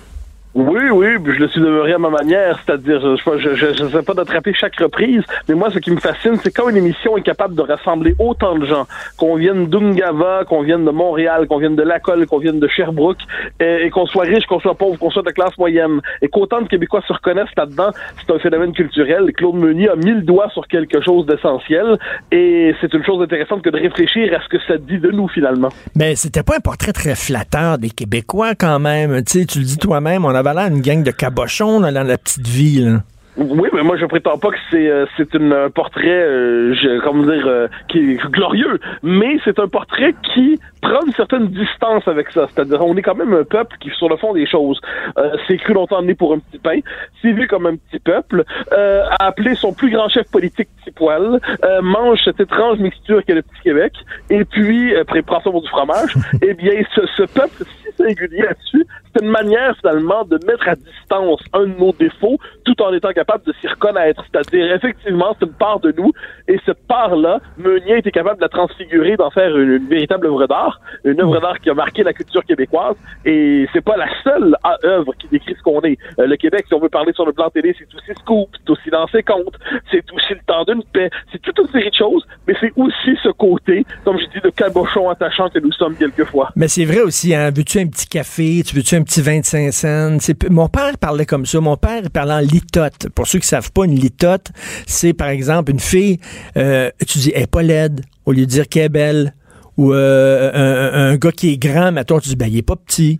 [0.58, 4.54] Oui, oui, je le suis demeuré à ma manière, c'est-à-dire, je ne sais pas d'attraper
[4.54, 7.60] chaque reprise, mais moi, ce qui me fascine, c'est quand une émission est capable de
[7.60, 8.86] rassembler autant de gens,
[9.18, 13.18] qu'on vienne d'Ungava, qu'on vienne de Montréal, qu'on vienne de Lacolle, qu'on vienne de Sherbrooke,
[13.60, 16.62] et, et qu'on soit riche, qu'on soit pauvre, qu'on soit de classe moyenne, et qu'autant
[16.62, 19.30] de Québécois se reconnaissent là-dedans, c'est un phénomène culturel.
[19.36, 21.98] Claude Meunier a mis le doigt sur quelque chose d'essentiel,
[22.32, 25.28] et c'est une chose intéressante que de réfléchir à ce que ça dit de nous,
[25.28, 25.68] finalement.
[25.94, 29.22] Mais c'était pas un portrait très flatteur des Québécois, quand même.
[29.22, 32.18] Tu sais, tu le dis toi-même, on avait l'air d'une gang de cabochons dans la
[32.18, 33.02] petite vie, là.
[33.36, 37.22] Oui, mais moi je prétends pas que c'est euh, c'est un portrait, euh, je, comment
[37.22, 42.30] dire, euh, qui est glorieux, mais c'est un portrait qui prend une certaine distance avec
[42.30, 42.48] ça.
[42.50, 44.80] C'est-à-dire, on est quand même un peuple qui, sur le fond des choses,
[45.18, 46.78] euh, s'est cru longtemps né pour un petit pain,
[47.20, 50.92] s'est vu comme un petit peuple, euh, a appelé son plus grand chef politique petit
[50.92, 53.92] poil, euh, mange cette étrange mixture qu'est le petit Québec,
[54.30, 56.14] et puis euh, prend ça pour du fromage.
[56.42, 60.74] eh bien, ce, ce peuple si singulier là-dessus, c'est une manière finalement de mettre à
[60.74, 64.22] distance un de nos défauts, tout en étant capable capable de s'y reconnaître.
[64.30, 66.12] C'est-à-dire, effectivement, c'est une part de nous,
[66.48, 70.46] et cette part-là, Meunier été capable de la transfigurer, d'en faire une, une véritable œuvre
[70.46, 74.56] d'art, une œuvre d'art qui a marqué la culture québécoise, et c'est pas la seule
[74.84, 75.98] œuvre qui décrit ce qu'on est.
[76.18, 78.70] Euh, le Québec, si on veut parler sur le plan télé, c'est aussi Scoop, c'est
[78.70, 79.58] aussi dans ses comptes,
[79.90, 83.16] c'est aussi le temps d'une paix, c'est toute une série de choses, mais c'est aussi
[83.22, 86.50] ce côté, comme je dis, de cabochon attachant que nous sommes quelquefois.
[86.56, 90.16] Mais c'est vrai aussi, hein, veux-tu un petit café, tu veux-tu un petit 25 cents?
[90.50, 91.60] Mon père parlait comme ça.
[91.60, 93.08] Mon père parlait en litote.
[93.16, 94.48] Pour ceux qui savent pas, une litote,
[94.86, 96.20] c'est par exemple une fille,
[96.56, 99.34] euh, tu dis, elle est pas laide, au lieu de dire qu'elle est belle.
[99.76, 102.76] Ou euh, un, un gars qui est grand, mettons, tu dis, ben, il est pas
[102.76, 103.18] petit.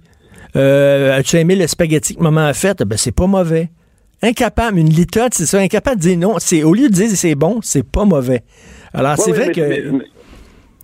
[0.55, 2.83] Euh, as-tu aimé le spaghetti que maman a fait?
[2.85, 3.71] Ben, c'est pas mauvais.
[4.23, 6.37] Incapable, une litote, c'est ça, incapable de dire non.
[6.39, 8.43] C'est, au lieu de dire c'est bon, c'est pas mauvais.
[8.95, 9.61] Alors, Ouais, c'est vrai mais- que...
[9.61, 10.05] mais- mais-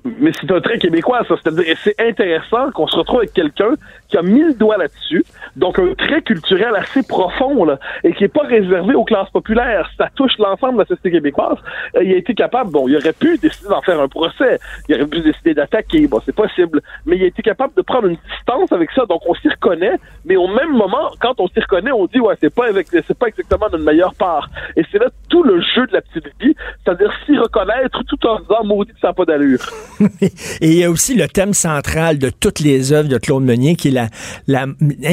[0.05, 1.35] mais c'est un trait québécois, ça.
[1.43, 3.75] C'est-à-dire, et c'est intéressant qu'on se retrouve avec quelqu'un
[4.09, 5.25] qui a mis le doigt là-dessus,
[5.57, 9.89] donc un trait culturel assez profond, là, et qui est pas réservé aux classes populaires.
[9.97, 11.59] Ça touche l'ensemble de la société québécoise.
[12.01, 15.07] Il a été capable, bon, il aurait pu décider d'en faire un procès, il aurait
[15.07, 18.73] pu décider d'attaquer, bon, c'est possible, mais il a été capable de prendre une distance
[18.73, 22.07] avec ça, donc on s'y reconnaît, mais au même moment, quand on s'y reconnaît, on
[22.07, 24.49] dit, ouais, c'est pas avec, c'est pas exactement notre meilleure part.
[24.77, 28.41] Et c'est là tout le jeu de la petite vie, c'est-à-dire s'y reconnaître tout en
[28.41, 29.61] disant, maudit ça n'a pas d'allure.
[30.61, 33.77] Et il y a aussi le thème central de toutes les œuvres de Claude Meunier,
[33.77, 34.09] qui est la,
[34.47, 34.67] la-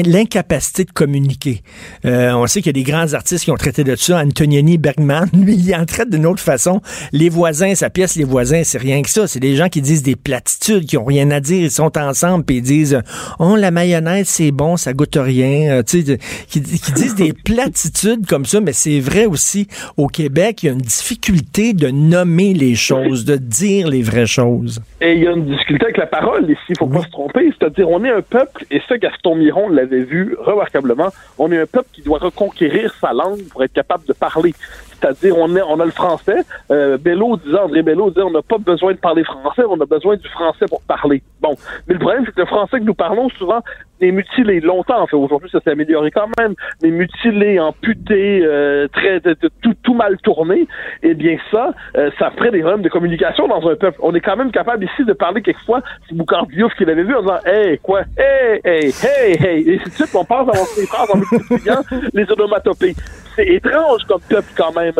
[0.06, 1.62] l'incapacité de communiquer.
[2.04, 4.18] Euh, on sait qu'il y a des grands artistes qui ont traité de ça.
[4.20, 6.80] Antonioni Bergman, lui, il en traite d'une autre façon.
[7.12, 9.26] Les voisins, sa pièce Les voisins, c'est rien que ça.
[9.26, 11.62] C'est des gens qui disent des platitudes, qui ont rien à dire.
[11.62, 13.00] Ils sont ensemble, puis ils disent
[13.38, 15.72] «Oh, la mayonnaise, c'est bon, ça goûte rien.
[15.78, 16.18] Euh, tu sais,
[16.48, 19.66] qui, qui disent des platitudes comme ça, mais c'est vrai aussi,
[19.96, 24.26] au Québec, il y a une difficulté de nommer les choses, de dire les vraies
[24.26, 24.69] choses.
[25.00, 27.52] Et il y a une difficulté avec la parole ici, il faut pas se tromper.
[27.58, 31.08] C'est-à-dire, on est un peuple, et ça, Gaston Miron l'avait vu remarquablement,
[31.38, 34.54] on est un peuple qui doit reconquérir sa langue pour être capable de parler.
[35.00, 36.42] C'est-à-dire, on, est, on a le français.
[36.70, 39.86] Euh, Bello disait, André Bello disait, on n'a pas besoin de parler français, on a
[39.86, 41.22] besoin du français pour parler.
[41.40, 41.54] Bon.
[41.88, 43.60] Mais le problème, c'est que le français que nous parlons souvent
[44.02, 45.00] est mutilé longtemps.
[45.00, 46.54] En fait, aujourd'hui, ça s'est amélioré quand même.
[46.82, 50.66] Mais mutilé, amputé, euh, très, de- de- tout, tout mal tourné.
[51.02, 53.98] Eh bien, ça, euh, ça ferait des problèmes de communication dans un peuple.
[54.02, 57.14] On est quand même capable ici de parler quelquefois, c'est Boucard Diouf qui l'avait vu
[57.14, 59.70] en disant, hey, quoi, hey, hey, hey, hey.
[59.70, 61.82] Et suite, on passe à lancer des phrases en multipliant
[62.12, 62.94] les onomatopées.
[63.36, 64.92] C'est étrange comme peuple quand même.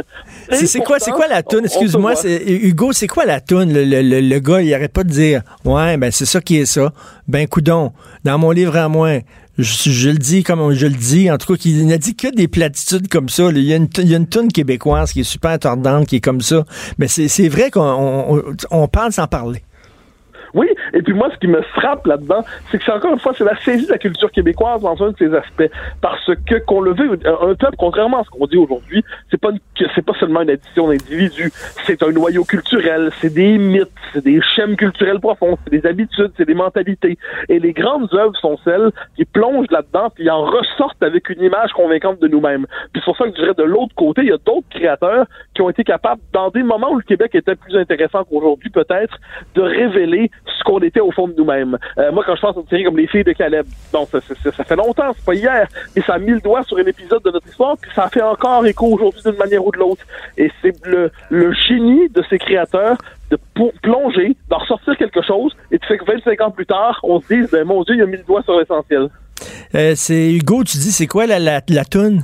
[0.50, 1.64] C'est c'est quoi, c'est quoi la toune?
[1.64, 3.72] Excuse-moi, c'est Hugo, c'est quoi la toune?
[3.72, 6.58] Le, le, le, le gars, il arrête pas de dire Ouais, ben c'est ça qui
[6.58, 6.92] est ça.
[7.28, 7.92] Ben coudon,
[8.24, 9.18] dans mon livre à moi,
[9.62, 12.48] je, le dis comme je le dis, en tout cas, qu'il n'a dit que des
[12.48, 13.50] platitudes comme ça.
[13.50, 16.16] Il y a une, il y a une toune québécoise qui est super tordante, qui
[16.16, 16.64] est comme ça.
[16.98, 19.62] Mais c'est vrai qu'on on, on parle sans parler.
[20.54, 23.32] Oui, et puis moi, ce qui me frappe là-dedans, c'est que c'est encore une fois,
[23.36, 25.70] c'est la saisie de la culture québécoise dans un de ses aspects.
[26.00, 29.50] Parce que, qu'on le veut, un peuple, contrairement à ce qu'on dit aujourd'hui, c'est pas
[29.94, 31.50] c'est pas seulement une addition d'individus,
[31.84, 36.32] c'est un noyau culturel, c'est des mythes, c'est des schèmes culturels profonds, c'est des habitudes,
[36.36, 37.18] c'est des mentalités.
[37.48, 41.72] Et les grandes œuvres sont celles qui plongent là-dedans, puis en ressortent avec une image
[41.72, 42.66] convaincante de nous-mêmes.
[42.92, 45.26] Puis c'est pour ça que je dirais de l'autre côté, il y a d'autres créateurs
[45.54, 49.18] qui ont été capables, dans des moments où le Québec était plus intéressant qu'aujourd'hui peut-être,
[49.54, 51.76] de révéler ce qu'on était au fond de nous-mêmes.
[51.98, 54.20] Euh, moi, quand je pense à une série comme Les Filles de Caleb, bon, ça,
[54.20, 56.76] ça- ça- ça fait longtemps, c'est pas hier, mais ça a mis le doigt sur
[56.78, 59.78] un épisode de notre histoire, puis ça fait encore écho aujourd'hui d'une manière ou de
[59.78, 60.02] l'autre.
[60.36, 62.96] Et c'est le, le génie de ces créateurs
[63.30, 66.98] de pour plonger, d'en ressortir quelque chose, et tu fais que 25 ans plus tard,
[67.04, 69.08] on se dise, ben mon Dieu, il a mis le doigt sur l'essentiel.
[69.74, 72.22] Euh, c'est Hugo, tu dis c'est quoi la, la, la toune?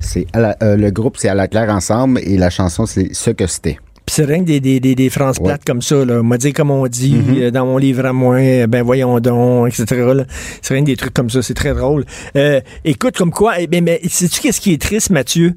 [0.00, 3.14] C'est à la- euh, le groupe, c'est à la claire ensemble et la chanson, c'est
[3.14, 3.78] ce que c'était.
[4.08, 5.48] Puis c'est rien que des, des, des, des phrases Ouais.
[5.48, 6.22] plates comme ça, là.
[6.22, 9.68] M'a dit comme on dit, euh, dans mon livre à moi, euh, ben voyons donc,
[9.68, 10.24] etc.
[10.62, 12.06] C'est rien que des trucs comme ça, c'est très drôle.
[12.34, 15.52] Euh, écoute, comme quoi, eh bien, mais sais-tu qu'est-ce qui est triste, Mathieu?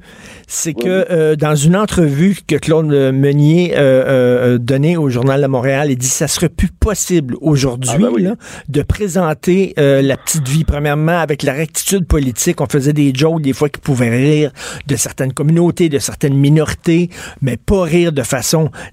[0.46, 5.90] C'est que euh, dans une entrevue que Claude Meunier euh, donnait au Journal de Montréal,
[5.90, 8.28] il dit ça serait plus possible aujourd'hui Ah ben oui.
[8.68, 10.64] de présenter la petite vie.
[10.64, 14.52] Premièrement, avec la rectitude politique, on faisait des jokes des fois qui pouvaient rire
[14.86, 17.08] de certaines communautés, de certaines minorités,
[17.40, 18.41] mais pas rire de façon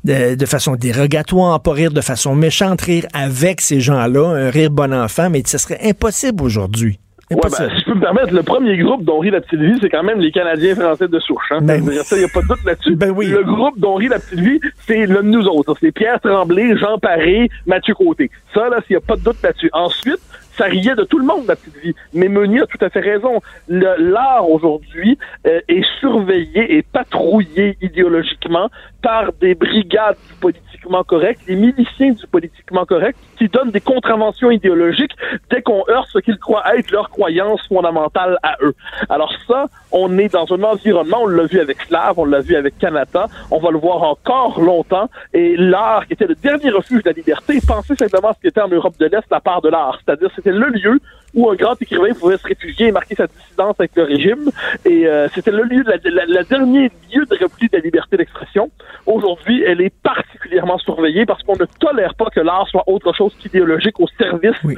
[0.04, 4.72] de, de façon dérogatoire, pas rire de façon méchante, rire avec ces gens-là, un rire
[4.72, 7.00] bon enfant, mais ça serait impossible aujourd'hui.
[7.32, 9.78] Ouais, ben, si je peux me permettre, le premier groupe dont rit la petite vie,
[9.80, 11.52] c'est quand même les Canadiens français de souche.
[11.52, 11.60] Hein?
[11.62, 12.95] Ben ça, il n'y a pas de doute là-dessus.
[12.95, 13.28] Ben oui.
[13.28, 15.76] Le groupe dont rit la petite vie, c'est le de nous autres.
[15.80, 18.32] C'est Pierre Tremblay, Jean Paré, Mathieu Côté.
[18.56, 19.70] Ça, là, s'il n'y a pas de doute là-dessus.
[19.74, 20.20] Ensuite,
[20.60, 21.95] ça riait de tout le monde, la petite vie.
[22.14, 23.41] Mais Meunier a tout à fait raison.
[23.70, 28.70] L'art aujourd'hui euh, est surveillé et patrouillé idéologiquement
[29.01, 30.34] par des brigades du
[30.80, 35.15] politiquement correct, des miliciens du politiquement correct, qui donnent des contraventions idéologiques
[35.49, 38.73] dès qu'on heurte ce qu'ils croient être leur croyance fondamentale à eux.
[39.09, 42.55] Alors ça, on est dans un environnement, on l'a vu avec Slav, on l'a vu
[42.55, 47.03] avec Canada, on va le voir encore longtemps, et l'art, qui était le dernier refuge
[47.03, 49.61] de la liberté, pensez simplement à ce qui était en Europe de l'Est la part
[49.61, 50.99] de l'art, c'est-à-dire c'était le lieu
[51.34, 54.49] où un grand écrivain pouvait se réfugier et marquer sa dissidence avec le régime.
[54.86, 58.71] Et euh, c'était le lieu, la, dernier lieu de repli de la liberté d'expression.
[59.05, 63.34] Aujourd'hui, elle est particulièrement surveillée parce qu'on ne tolère pas que l'art soit autre chose
[63.39, 64.78] qu'idéologique au service du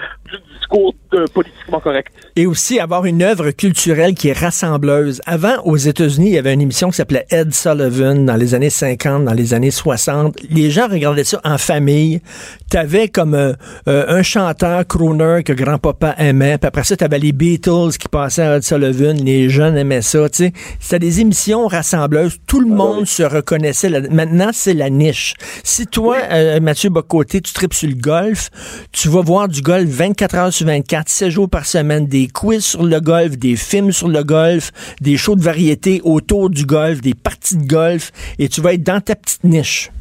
[0.54, 0.94] discours
[1.34, 2.14] politiquement correct.
[2.36, 5.22] Et aussi avoir une œuvre culturelle qui est rassembleuse.
[5.26, 8.70] Avant, aux États-Unis, il y avait une émission qui s'appelait Ed Sullivan dans les années
[8.70, 10.38] 50, dans les années 60.
[10.50, 12.22] Les gens regardaient ça en famille.
[12.70, 13.54] T'avais comme euh,
[13.88, 16.58] euh, un chanteur crooner que grand-papa aimait.
[16.58, 19.18] Puis après ça, t'avais les Beatles qui passaient à Ed Sullivan.
[19.18, 20.28] Les jeunes aimaient ça.
[20.32, 22.38] C'était des émissions rassembleuses.
[22.48, 23.90] Tout le ah monde se reconnaissait.
[24.10, 25.34] Maintenant, c'est la niche.
[25.64, 28.50] Si toi, euh, Mathieu Bocoté, tu tripes sur le golf,
[28.92, 32.64] tu vas voir du golf 24 heures sur 24, 7 jours par semaine, des quiz
[32.64, 37.02] sur le golf, des films sur le golf, des shows de variété autour du golf,
[37.02, 39.92] des parties de golf, et tu vas être dans ta petite niche.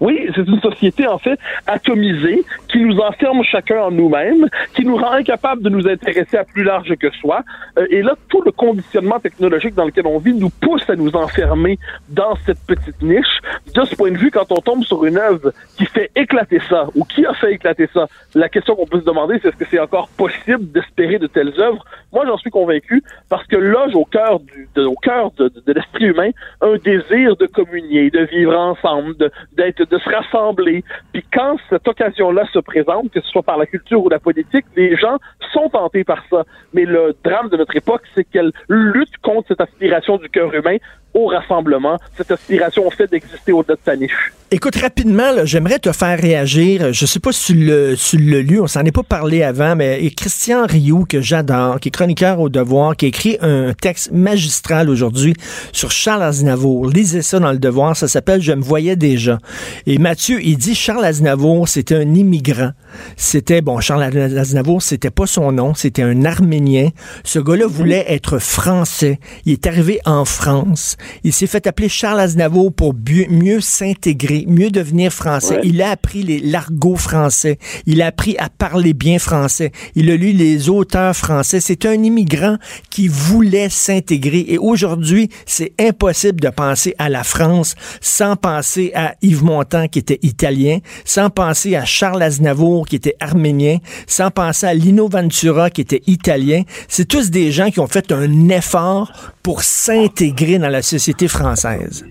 [0.00, 4.96] Oui, c'est une société en fait atomisée qui nous enferme chacun en nous-mêmes, qui nous
[4.96, 7.42] rend incapables de nous intéresser à plus large que soi.
[7.78, 11.14] Euh, et là, tout le conditionnement technologique dans lequel on vit nous pousse à nous
[11.16, 11.78] enfermer
[12.08, 13.40] dans cette petite niche.
[13.74, 16.86] De ce point de vue, quand on tombe sur une œuvre qui fait éclater ça,
[16.94, 19.64] ou qui a fait éclater ça, la question qu'on peut se demander, c'est est-ce que
[19.70, 21.84] c'est encore possible d'espérer de telles œuvres?
[22.12, 26.06] Moi, j'en suis convaincu parce que loge au cœur du, au cœur de, de l'esprit
[26.06, 26.30] humain
[26.60, 29.14] un désir de communier, de vivre ensemble,
[29.52, 30.84] d'être de se rassembler.
[31.12, 34.64] Puis quand cette occasion-là se présente, que ce soit par la culture ou la politique,
[34.76, 35.18] les gens
[35.52, 36.44] sont tentés par ça.
[36.72, 40.76] Mais le drame de notre époque, c'est qu'elle lutte contre cette aspiration du cœur humain
[41.16, 44.32] au rassemblement, cette aspiration au fait d'exister au-delà de sa niche.
[44.52, 46.92] Écoute, rapidement, j'aimerais te faire réagir.
[46.92, 50.66] Je sais pas si tu l'as lu, on s'en est pas parlé avant, mais Christian
[50.66, 55.34] Rioux, que j'adore, qui est chroniqueur au Devoir, qui a écrit un texte magistral aujourd'hui
[55.72, 56.86] sur Charles Aznavour.
[56.86, 59.40] Lisez ça dans le Devoir, ça s'appelle Je me voyais déjà.
[59.84, 62.70] Et Mathieu, il dit Charles Aznavour, c'était un immigrant.
[63.16, 64.04] C'était, bon, Charles
[64.38, 66.90] Aznavour, c'était pas son nom, c'était un Arménien.
[67.24, 69.18] Ce gars-là voulait être français.
[69.44, 70.96] Il est arrivé en France.
[71.24, 75.60] Il s'est fait appeler Charles Aznavour pour mieux s'intégrer, mieux devenir français.
[75.62, 77.58] Il a appris l'argot français.
[77.86, 79.72] Il a appris à parler bien français.
[79.94, 81.60] Il a lu les auteurs français.
[81.60, 82.56] C'est un immigrant
[82.90, 84.44] qui voulait s'intégrer.
[84.48, 89.98] Et aujourd'hui, c'est impossible de penser à la France sans penser à Yves Montand, qui
[89.98, 95.70] était italien, sans penser à Charles Aznavour, qui était arménien, sans penser à Lino Ventura,
[95.70, 96.62] qui était italien.
[96.88, 100.95] C'est tous des gens qui ont fait un effort pour s'intégrer dans la société
[101.28, 102.04] française.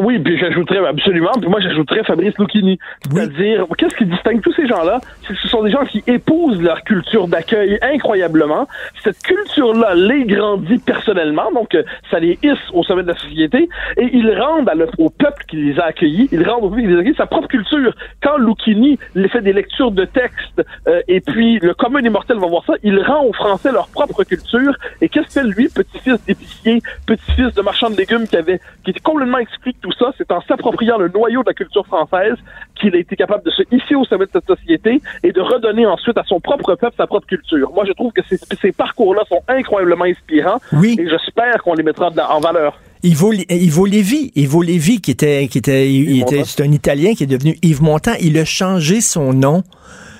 [0.00, 2.78] Oui, puis j'ajouterais absolument, puis moi j'ajouterais Fabrice Lucchini.
[3.10, 5.00] C'est-à-dire, qu'est-ce qui distingue tous ces gens-là?
[5.26, 8.66] C'est que ce sont des gens qui épousent leur culture d'accueil incroyablement.
[9.02, 13.68] Cette culture-là les grandit personnellement, donc euh, ça les hisse au sommet de la société,
[13.96, 16.96] et ils rendent au peuple qui les a accueillis, ils rendent au peuple qui les
[16.96, 17.92] a accueillis sa propre culture.
[18.22, 18.98] Quand Lucchini
[19.30, 22.74] fait des lectures de textes, euh, et puis le commun des mortels va voir ça,
[22.82, 27.54] il rend aux Français leur propre culture, et qu'est-ce que fait lui, petit-fils d'épicier, petit-fils
[27.54, 30.98] de marchand de légumes qui avait, qui était complètement expliqué tout ça, c'est en s'appropriant
[30.98, 32.36] le noyau de la culture française
[32.74, 35.86] qu'il a été capable de se hisser au sommet de cette société et de redonner
[35.86, 37.70] ensuite à son propre peuple sa propre culture.
[37.72, 40.96] Moi, je trouve que ces, ces parcours-là sont incroyablement inspirants oui.
[40.98, 42.78] et j'espère qu'on les mettra en valeur.
[43.02, 47.28] Yves Lévy, Yves Lévy, qui était, qui était, il, était, c'est un Italien qui est
[47.28, 48.14] devenu Yves Montand.
[48.20, 49.62] Il a changé son nom.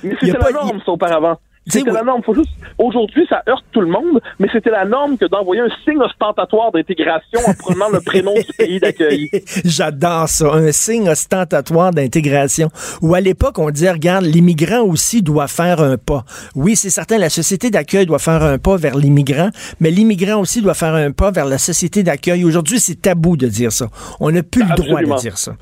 [0.05, 1.39] Mais c'était la norme, ça, auparavant.
[1.69, 2.23] C'était la norme.
[2.23, 2.51] Faut juste...
[2.79, 6.73] Aujourd'hui, ça heurte tout le monde, mais c'était la norme que d'envoyer un signe ostentatoire
[6.73, 9.29] d'intégration en prenant le prénom du pays d'accueil.
[9.64, 12.69] J'adore ça, un signe ostentatoire d'intégration.
[13.03, 16.25] Ou à l'époque, on disait, regarde, l'immigrant aussi doit faire un pas.
[16.55, 19.51] Oui, c'est certain, la société d'accueil doit faire un pas vers l'immigrant,
[19.81, 22.45] mais l'immigrant aussi doit faire un pas vers la société d'accueil.
[22.45, 23.89] Aujourd'hui, c'est tabou de dire ça.
[24.21, 25.53] On n'a plus le droit de dire ça.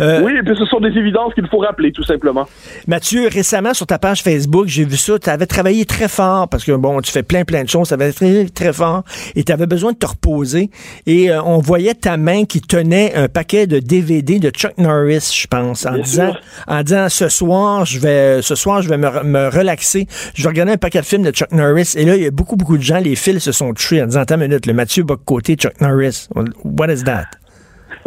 [0.00, 2.46] Euh, oui, et puis ce sont des évidences qu'il faut rappeler, tout simplement.
[2.86, 6.64] Mathieu, récemment, sur ta page Facebook, j'ai vu ça, tu avais travaillé très fort parce
[6.64, 9.04] que, bon, tu fais plein, plein de choses, ça va très, très fort
[9.36, 10.68] et tu avais besoin de te reposer.
[11.06, 15.30] Et euh, on voyait ta main qui tenait un paquet de DVD de Chuck Norris,
[15.32, 16.34] je pense, en disant,
[16.66, 20.08] en disant, ce soir, je vais, ce soir, je vais me, relaxer.
[20.34, 21.92] Je vais regarder un paquet de films de Chuck Norris.
[21.94, 24.06] Et là, il y a beaucoup, beaucoup de gens, les fils se sont tués en
[24.06, 26.28] disant, attends une minute, le Mathieu Bock-Côté, Chuck Norris.
[26.64, 27.26] What is that?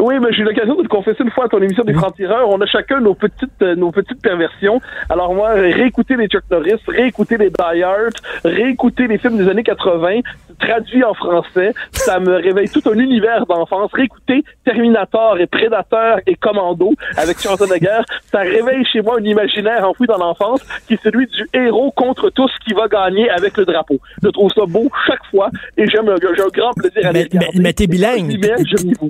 [0.00, 2.48] Oui, mais j'ai eu l'occasion de te confesser une fois à ton émission des francs-tireurs.
[2.48, 4.80] On a chacun nos petites, euh, nos petites perversions.
[5.10, 9.64] Alors moi, réécouter les Chuck Norris, réécouter les Die Hard, réécouter les films des années
[9.64, 10.20] 80,
[10.60, 13.90] traduits en français, ça me réveille tout un univers d'enfance.
[13.92, 20.06] Réécouter Terminator et Predator et Commando avec Schwarzenegger, ça réveille chez moi un imaginaire enfoui
[20.06, 23.98] dans l'enfance qui est celui du héros contre tous qui va gagner avec le drapeau.
[24.22, 27.28] Je trouve ça beau chaque fois et j'aime, j'ai un grand plaisir à les Mais,
[27.32, 27.60] mais, regarder.
[27.60, 28.40] mais t'es bilingue.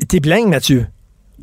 [0.08, 0.77] T'es bilingue, Mathieu.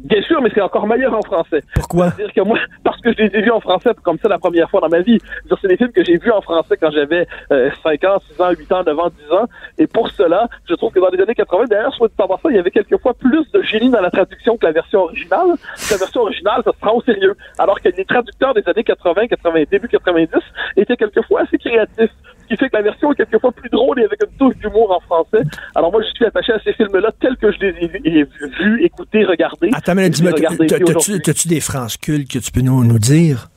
[0.06, 1.64] Bien sûr, mais c'est encore meilleur en français.
[1.74, 2.12] Pourquoi?
[2.12, 4.70] C'est-à-dire que moi, parce que je les ai vus en français comme ça la première
[4.70, 5.18] fois dans ma vie.
[5.62, 8.52] C'est des films que j'ai vus en français quand j'avais euh, 5 ans, 6 ans,
[8.52, 9.46] 8 ans, 9 ans, 10 ans.
[9.80, 12.56] Et pour cela, je trouve que dans les années 80, d'ailleurs, soit dit en il
[12.56, 15.56] y avait quelquefois plus de génie dans la traduction que la version originale.
[15.90, 17.36] La version originale, ça se prend au sérieux.
[17.58, 20.30] Alors que les traducteurs des années 80, 80, début 90
[20.78, 22.12] étaient quelquefois assez créatifs.
[22.46, 24.92] Ce qui fait que la version est quelquefois plus drôle et avec une touche d'humour
[24.92, 25.44] en français.
[25.74, 28.28] Alors moi, je suis attaché à ces films-là tels que je les ai
[28.60, 29.72] vus, écoutés, regardés.
[29.74, 33.50] Attends, mais dis-moi, t'as-tu des phrases cultes que tu peux nous, nous dire?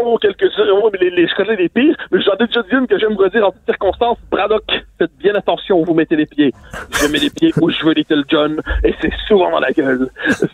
[0.00, 0.68] Oh, quelques-uns.
[0.72, 2.98] Oh, mais les, les, je connais les pires, mais j'en ai déjà dit une que
[2.98, 4.18] j'aime redire en toutes circonstances.
[4.30, 4.62] Braddock,
[4.96, 6.52] faites bien attention où vous mettez les pieds.
[7.00, 10.08] Je mets les pieds où je veux Little John, et c'est souvent dans la gueule.
[10.28, 10.48] C'est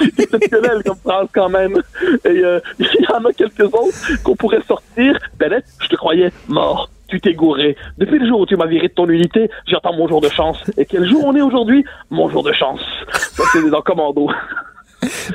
[0.00, 1.76] c'est exceptionnel comme phrase quand même.
[2.24, 5.18] Et euh, il y en a quelques autres qu'on pourrait sortir.
[5.38, 6.88] Bennett, je te croyais mort.
[7.08, 7.76] Tu t'es gouré.
[7.98, 10.58] Depuis le jour où tu m'as viré de ton unité, j'attends mon jour de chance.
[10.78, 11.84] Et quel jour on est aujourd'hui?
[12.10, 12.80] Mon jour de chance.
[13.12, 14.30] Ça, c'est dans Commando.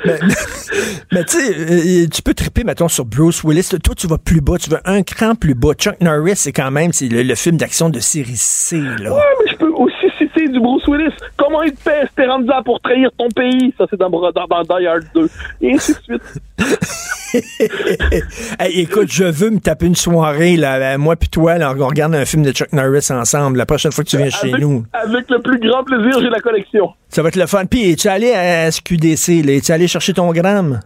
[0.04, 0.18] Mais,
[1.12, 3.68] mais tu sais, euh, tu peux triper, mettons, sur Bruce Willis.
[3.82, 5.74] Toi, tu vas plus bas, tu vas un cran plus bas.
[5.74, 9.12] Chuck Norris, c'est quand même c'est le, le film d'action de série C, là.
[9.12, 11.14] Ouais, mais je peux aussi citer du Bruce Willis.
[11.36, 13.74] Comment il te paie Esperanza pour trahir ton pays?
[13.78, 15.28] Ça, c'est dans, dans, dans Die Hard 2.
[15.62, 16.22] Et ainsi de suite.
[18.58, 21.86] Hey, écoute, je veux me taper une soirée, là, euh, moi puis toi, là, on
[21.86, 24.84] regarde un film de Chuck Norris ensemble, la prochaine fois que tu viens chez nous.
[24.92, 26.90] avec le plus grand plaisir, j'ai la collection.
[27.08, 27.64] Ça va être le fun.
[27.66, 29.48] Puis, es-tu allé à SQDC?
[29.48, 30.80] Es-tu allé chercher ton gramme?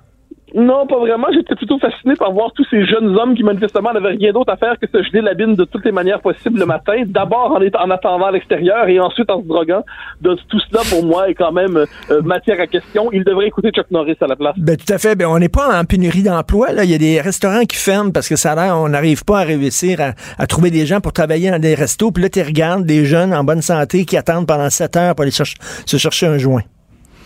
[0.54, 1.26] Non, pas vraiment.
[1.34, 4.56] J'étais plutôt fasciné par voir tous ces jeunes hommes qui, manifestement, n'avaient rien d'autre à
[4.56, 7.02] faire que se geler la bine de toutes les manières possibles le matin.
[7.06, 9.82] D'abord en, attendant à l'extérieur et ensuite en se droguant.
[10.20, 13.10] Donc, tout cela, pour moi, est quand même euh, matière à question.
[13.12, 14.54] Il devrait écouter Chuck Norris à la place.
[14.56, 15.16] Ben, tout à fait.
[15.16, 16.68] Ben, on n'est pas en pénurie d'emploi.
[16.84, 19.40] Il y a des restaurants qui ferment parce que ça a l'air, on n'arrive pas
[19.40, 22.12] à réussir à, à trouver des gens pour travailler dans des restos.
[22.12, 25.22] Puis là, tu regardes des jeunes en bonne santé qui attendent pendant 7 heures pour
[25.22, 26.62] aller se chercher un joint.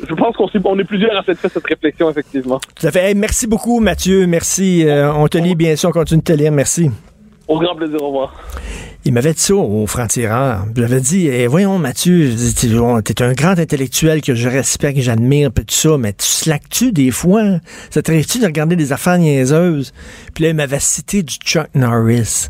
[0.07, 2.61] Je pense qu'on on est plusieurs à fait cette réflexion, effectivement.
[2.77, 3.09] Tout à fait.
[3.09, 4.27] Hey, merci beaucoup, Mathieu.
[4.27, 4.87] Merci.
[4.87, 5.89] Euh, on te lit bien sûr.
[5.89, 6.53] On continue de te lire.
[6.53, 6.91] Merci.
[7.49, 8.35] Au grand plaisir, au revoir.
[9.05, 10.67] Il m'avait dit ça au franc-tireur.
[10.75, 14.97] Je lui avais dit, eh, voyons, Mathieu, tu es un grand intellectuel que je respecte,
[14.97, 17.43] que j'admire, puis tout ça, mais tu slackes-tu des fois?
[17.89, 19.95] Ça t'arrive-tu de regarder des affaires niaiseuses?
[20.35, 22.49] Puis là, il m'avait cité du Chuck Norris.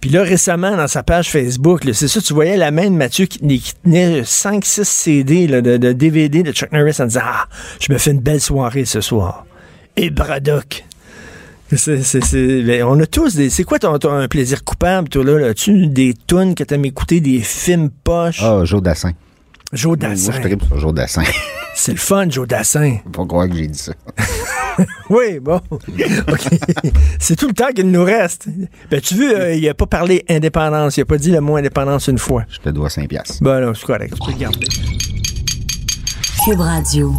[0.00, 3.26] Puis là, récemment, dans sa page Facebook, c'est ça, tu voyais la main de Mathieu
[3.26, 7.48] qui, tenait- qui tenait 5-6 CD de, DVD de Chuck Norris en disant Ah,
[7.80, 9.44] je me fais une belle soirée ce soir.
[9.96, 10.84] Et Braddock.
[11.70, 13.50] Ben, on a tous des.
[13.50, 15.38] C'est quoi ton, ton plaisir coupable, toi, là?
[15.38, 15.46] là?
[15.48, 18.40] As-tu des tunes que t'aimes écouter, des films poches?
[18.42, 19.12] Ah, Dassin.
[19.72, 20.32] Joe Moi, Dassin.
[20.32, 21.22] je tripe sur Joe Dassin.
[21.74, 22.98] C'est le fun, Joe Dassin.
[23.04, 23.92] Faut pas croire que j'ai dit ça.
[25.10, 25.56] Oui, bon.
[25.72, 26.48] OK.
[27.18, 28.46] C'est tout le temps qu'il nous reste.
[28.88, 30.96] Ben, tu veux, euh, il a pas parlé indépendance.
[30.96, 32.44] Il a pas dit le mot indépendance une fois.
[32.48, 33.42] Je te dois 5 piastres.
[33.42, 34.14] Ben, non, c'est correct.
[34.14, 34.66] Tu peux le garder.
[36.44, 37.12] Cube Radio.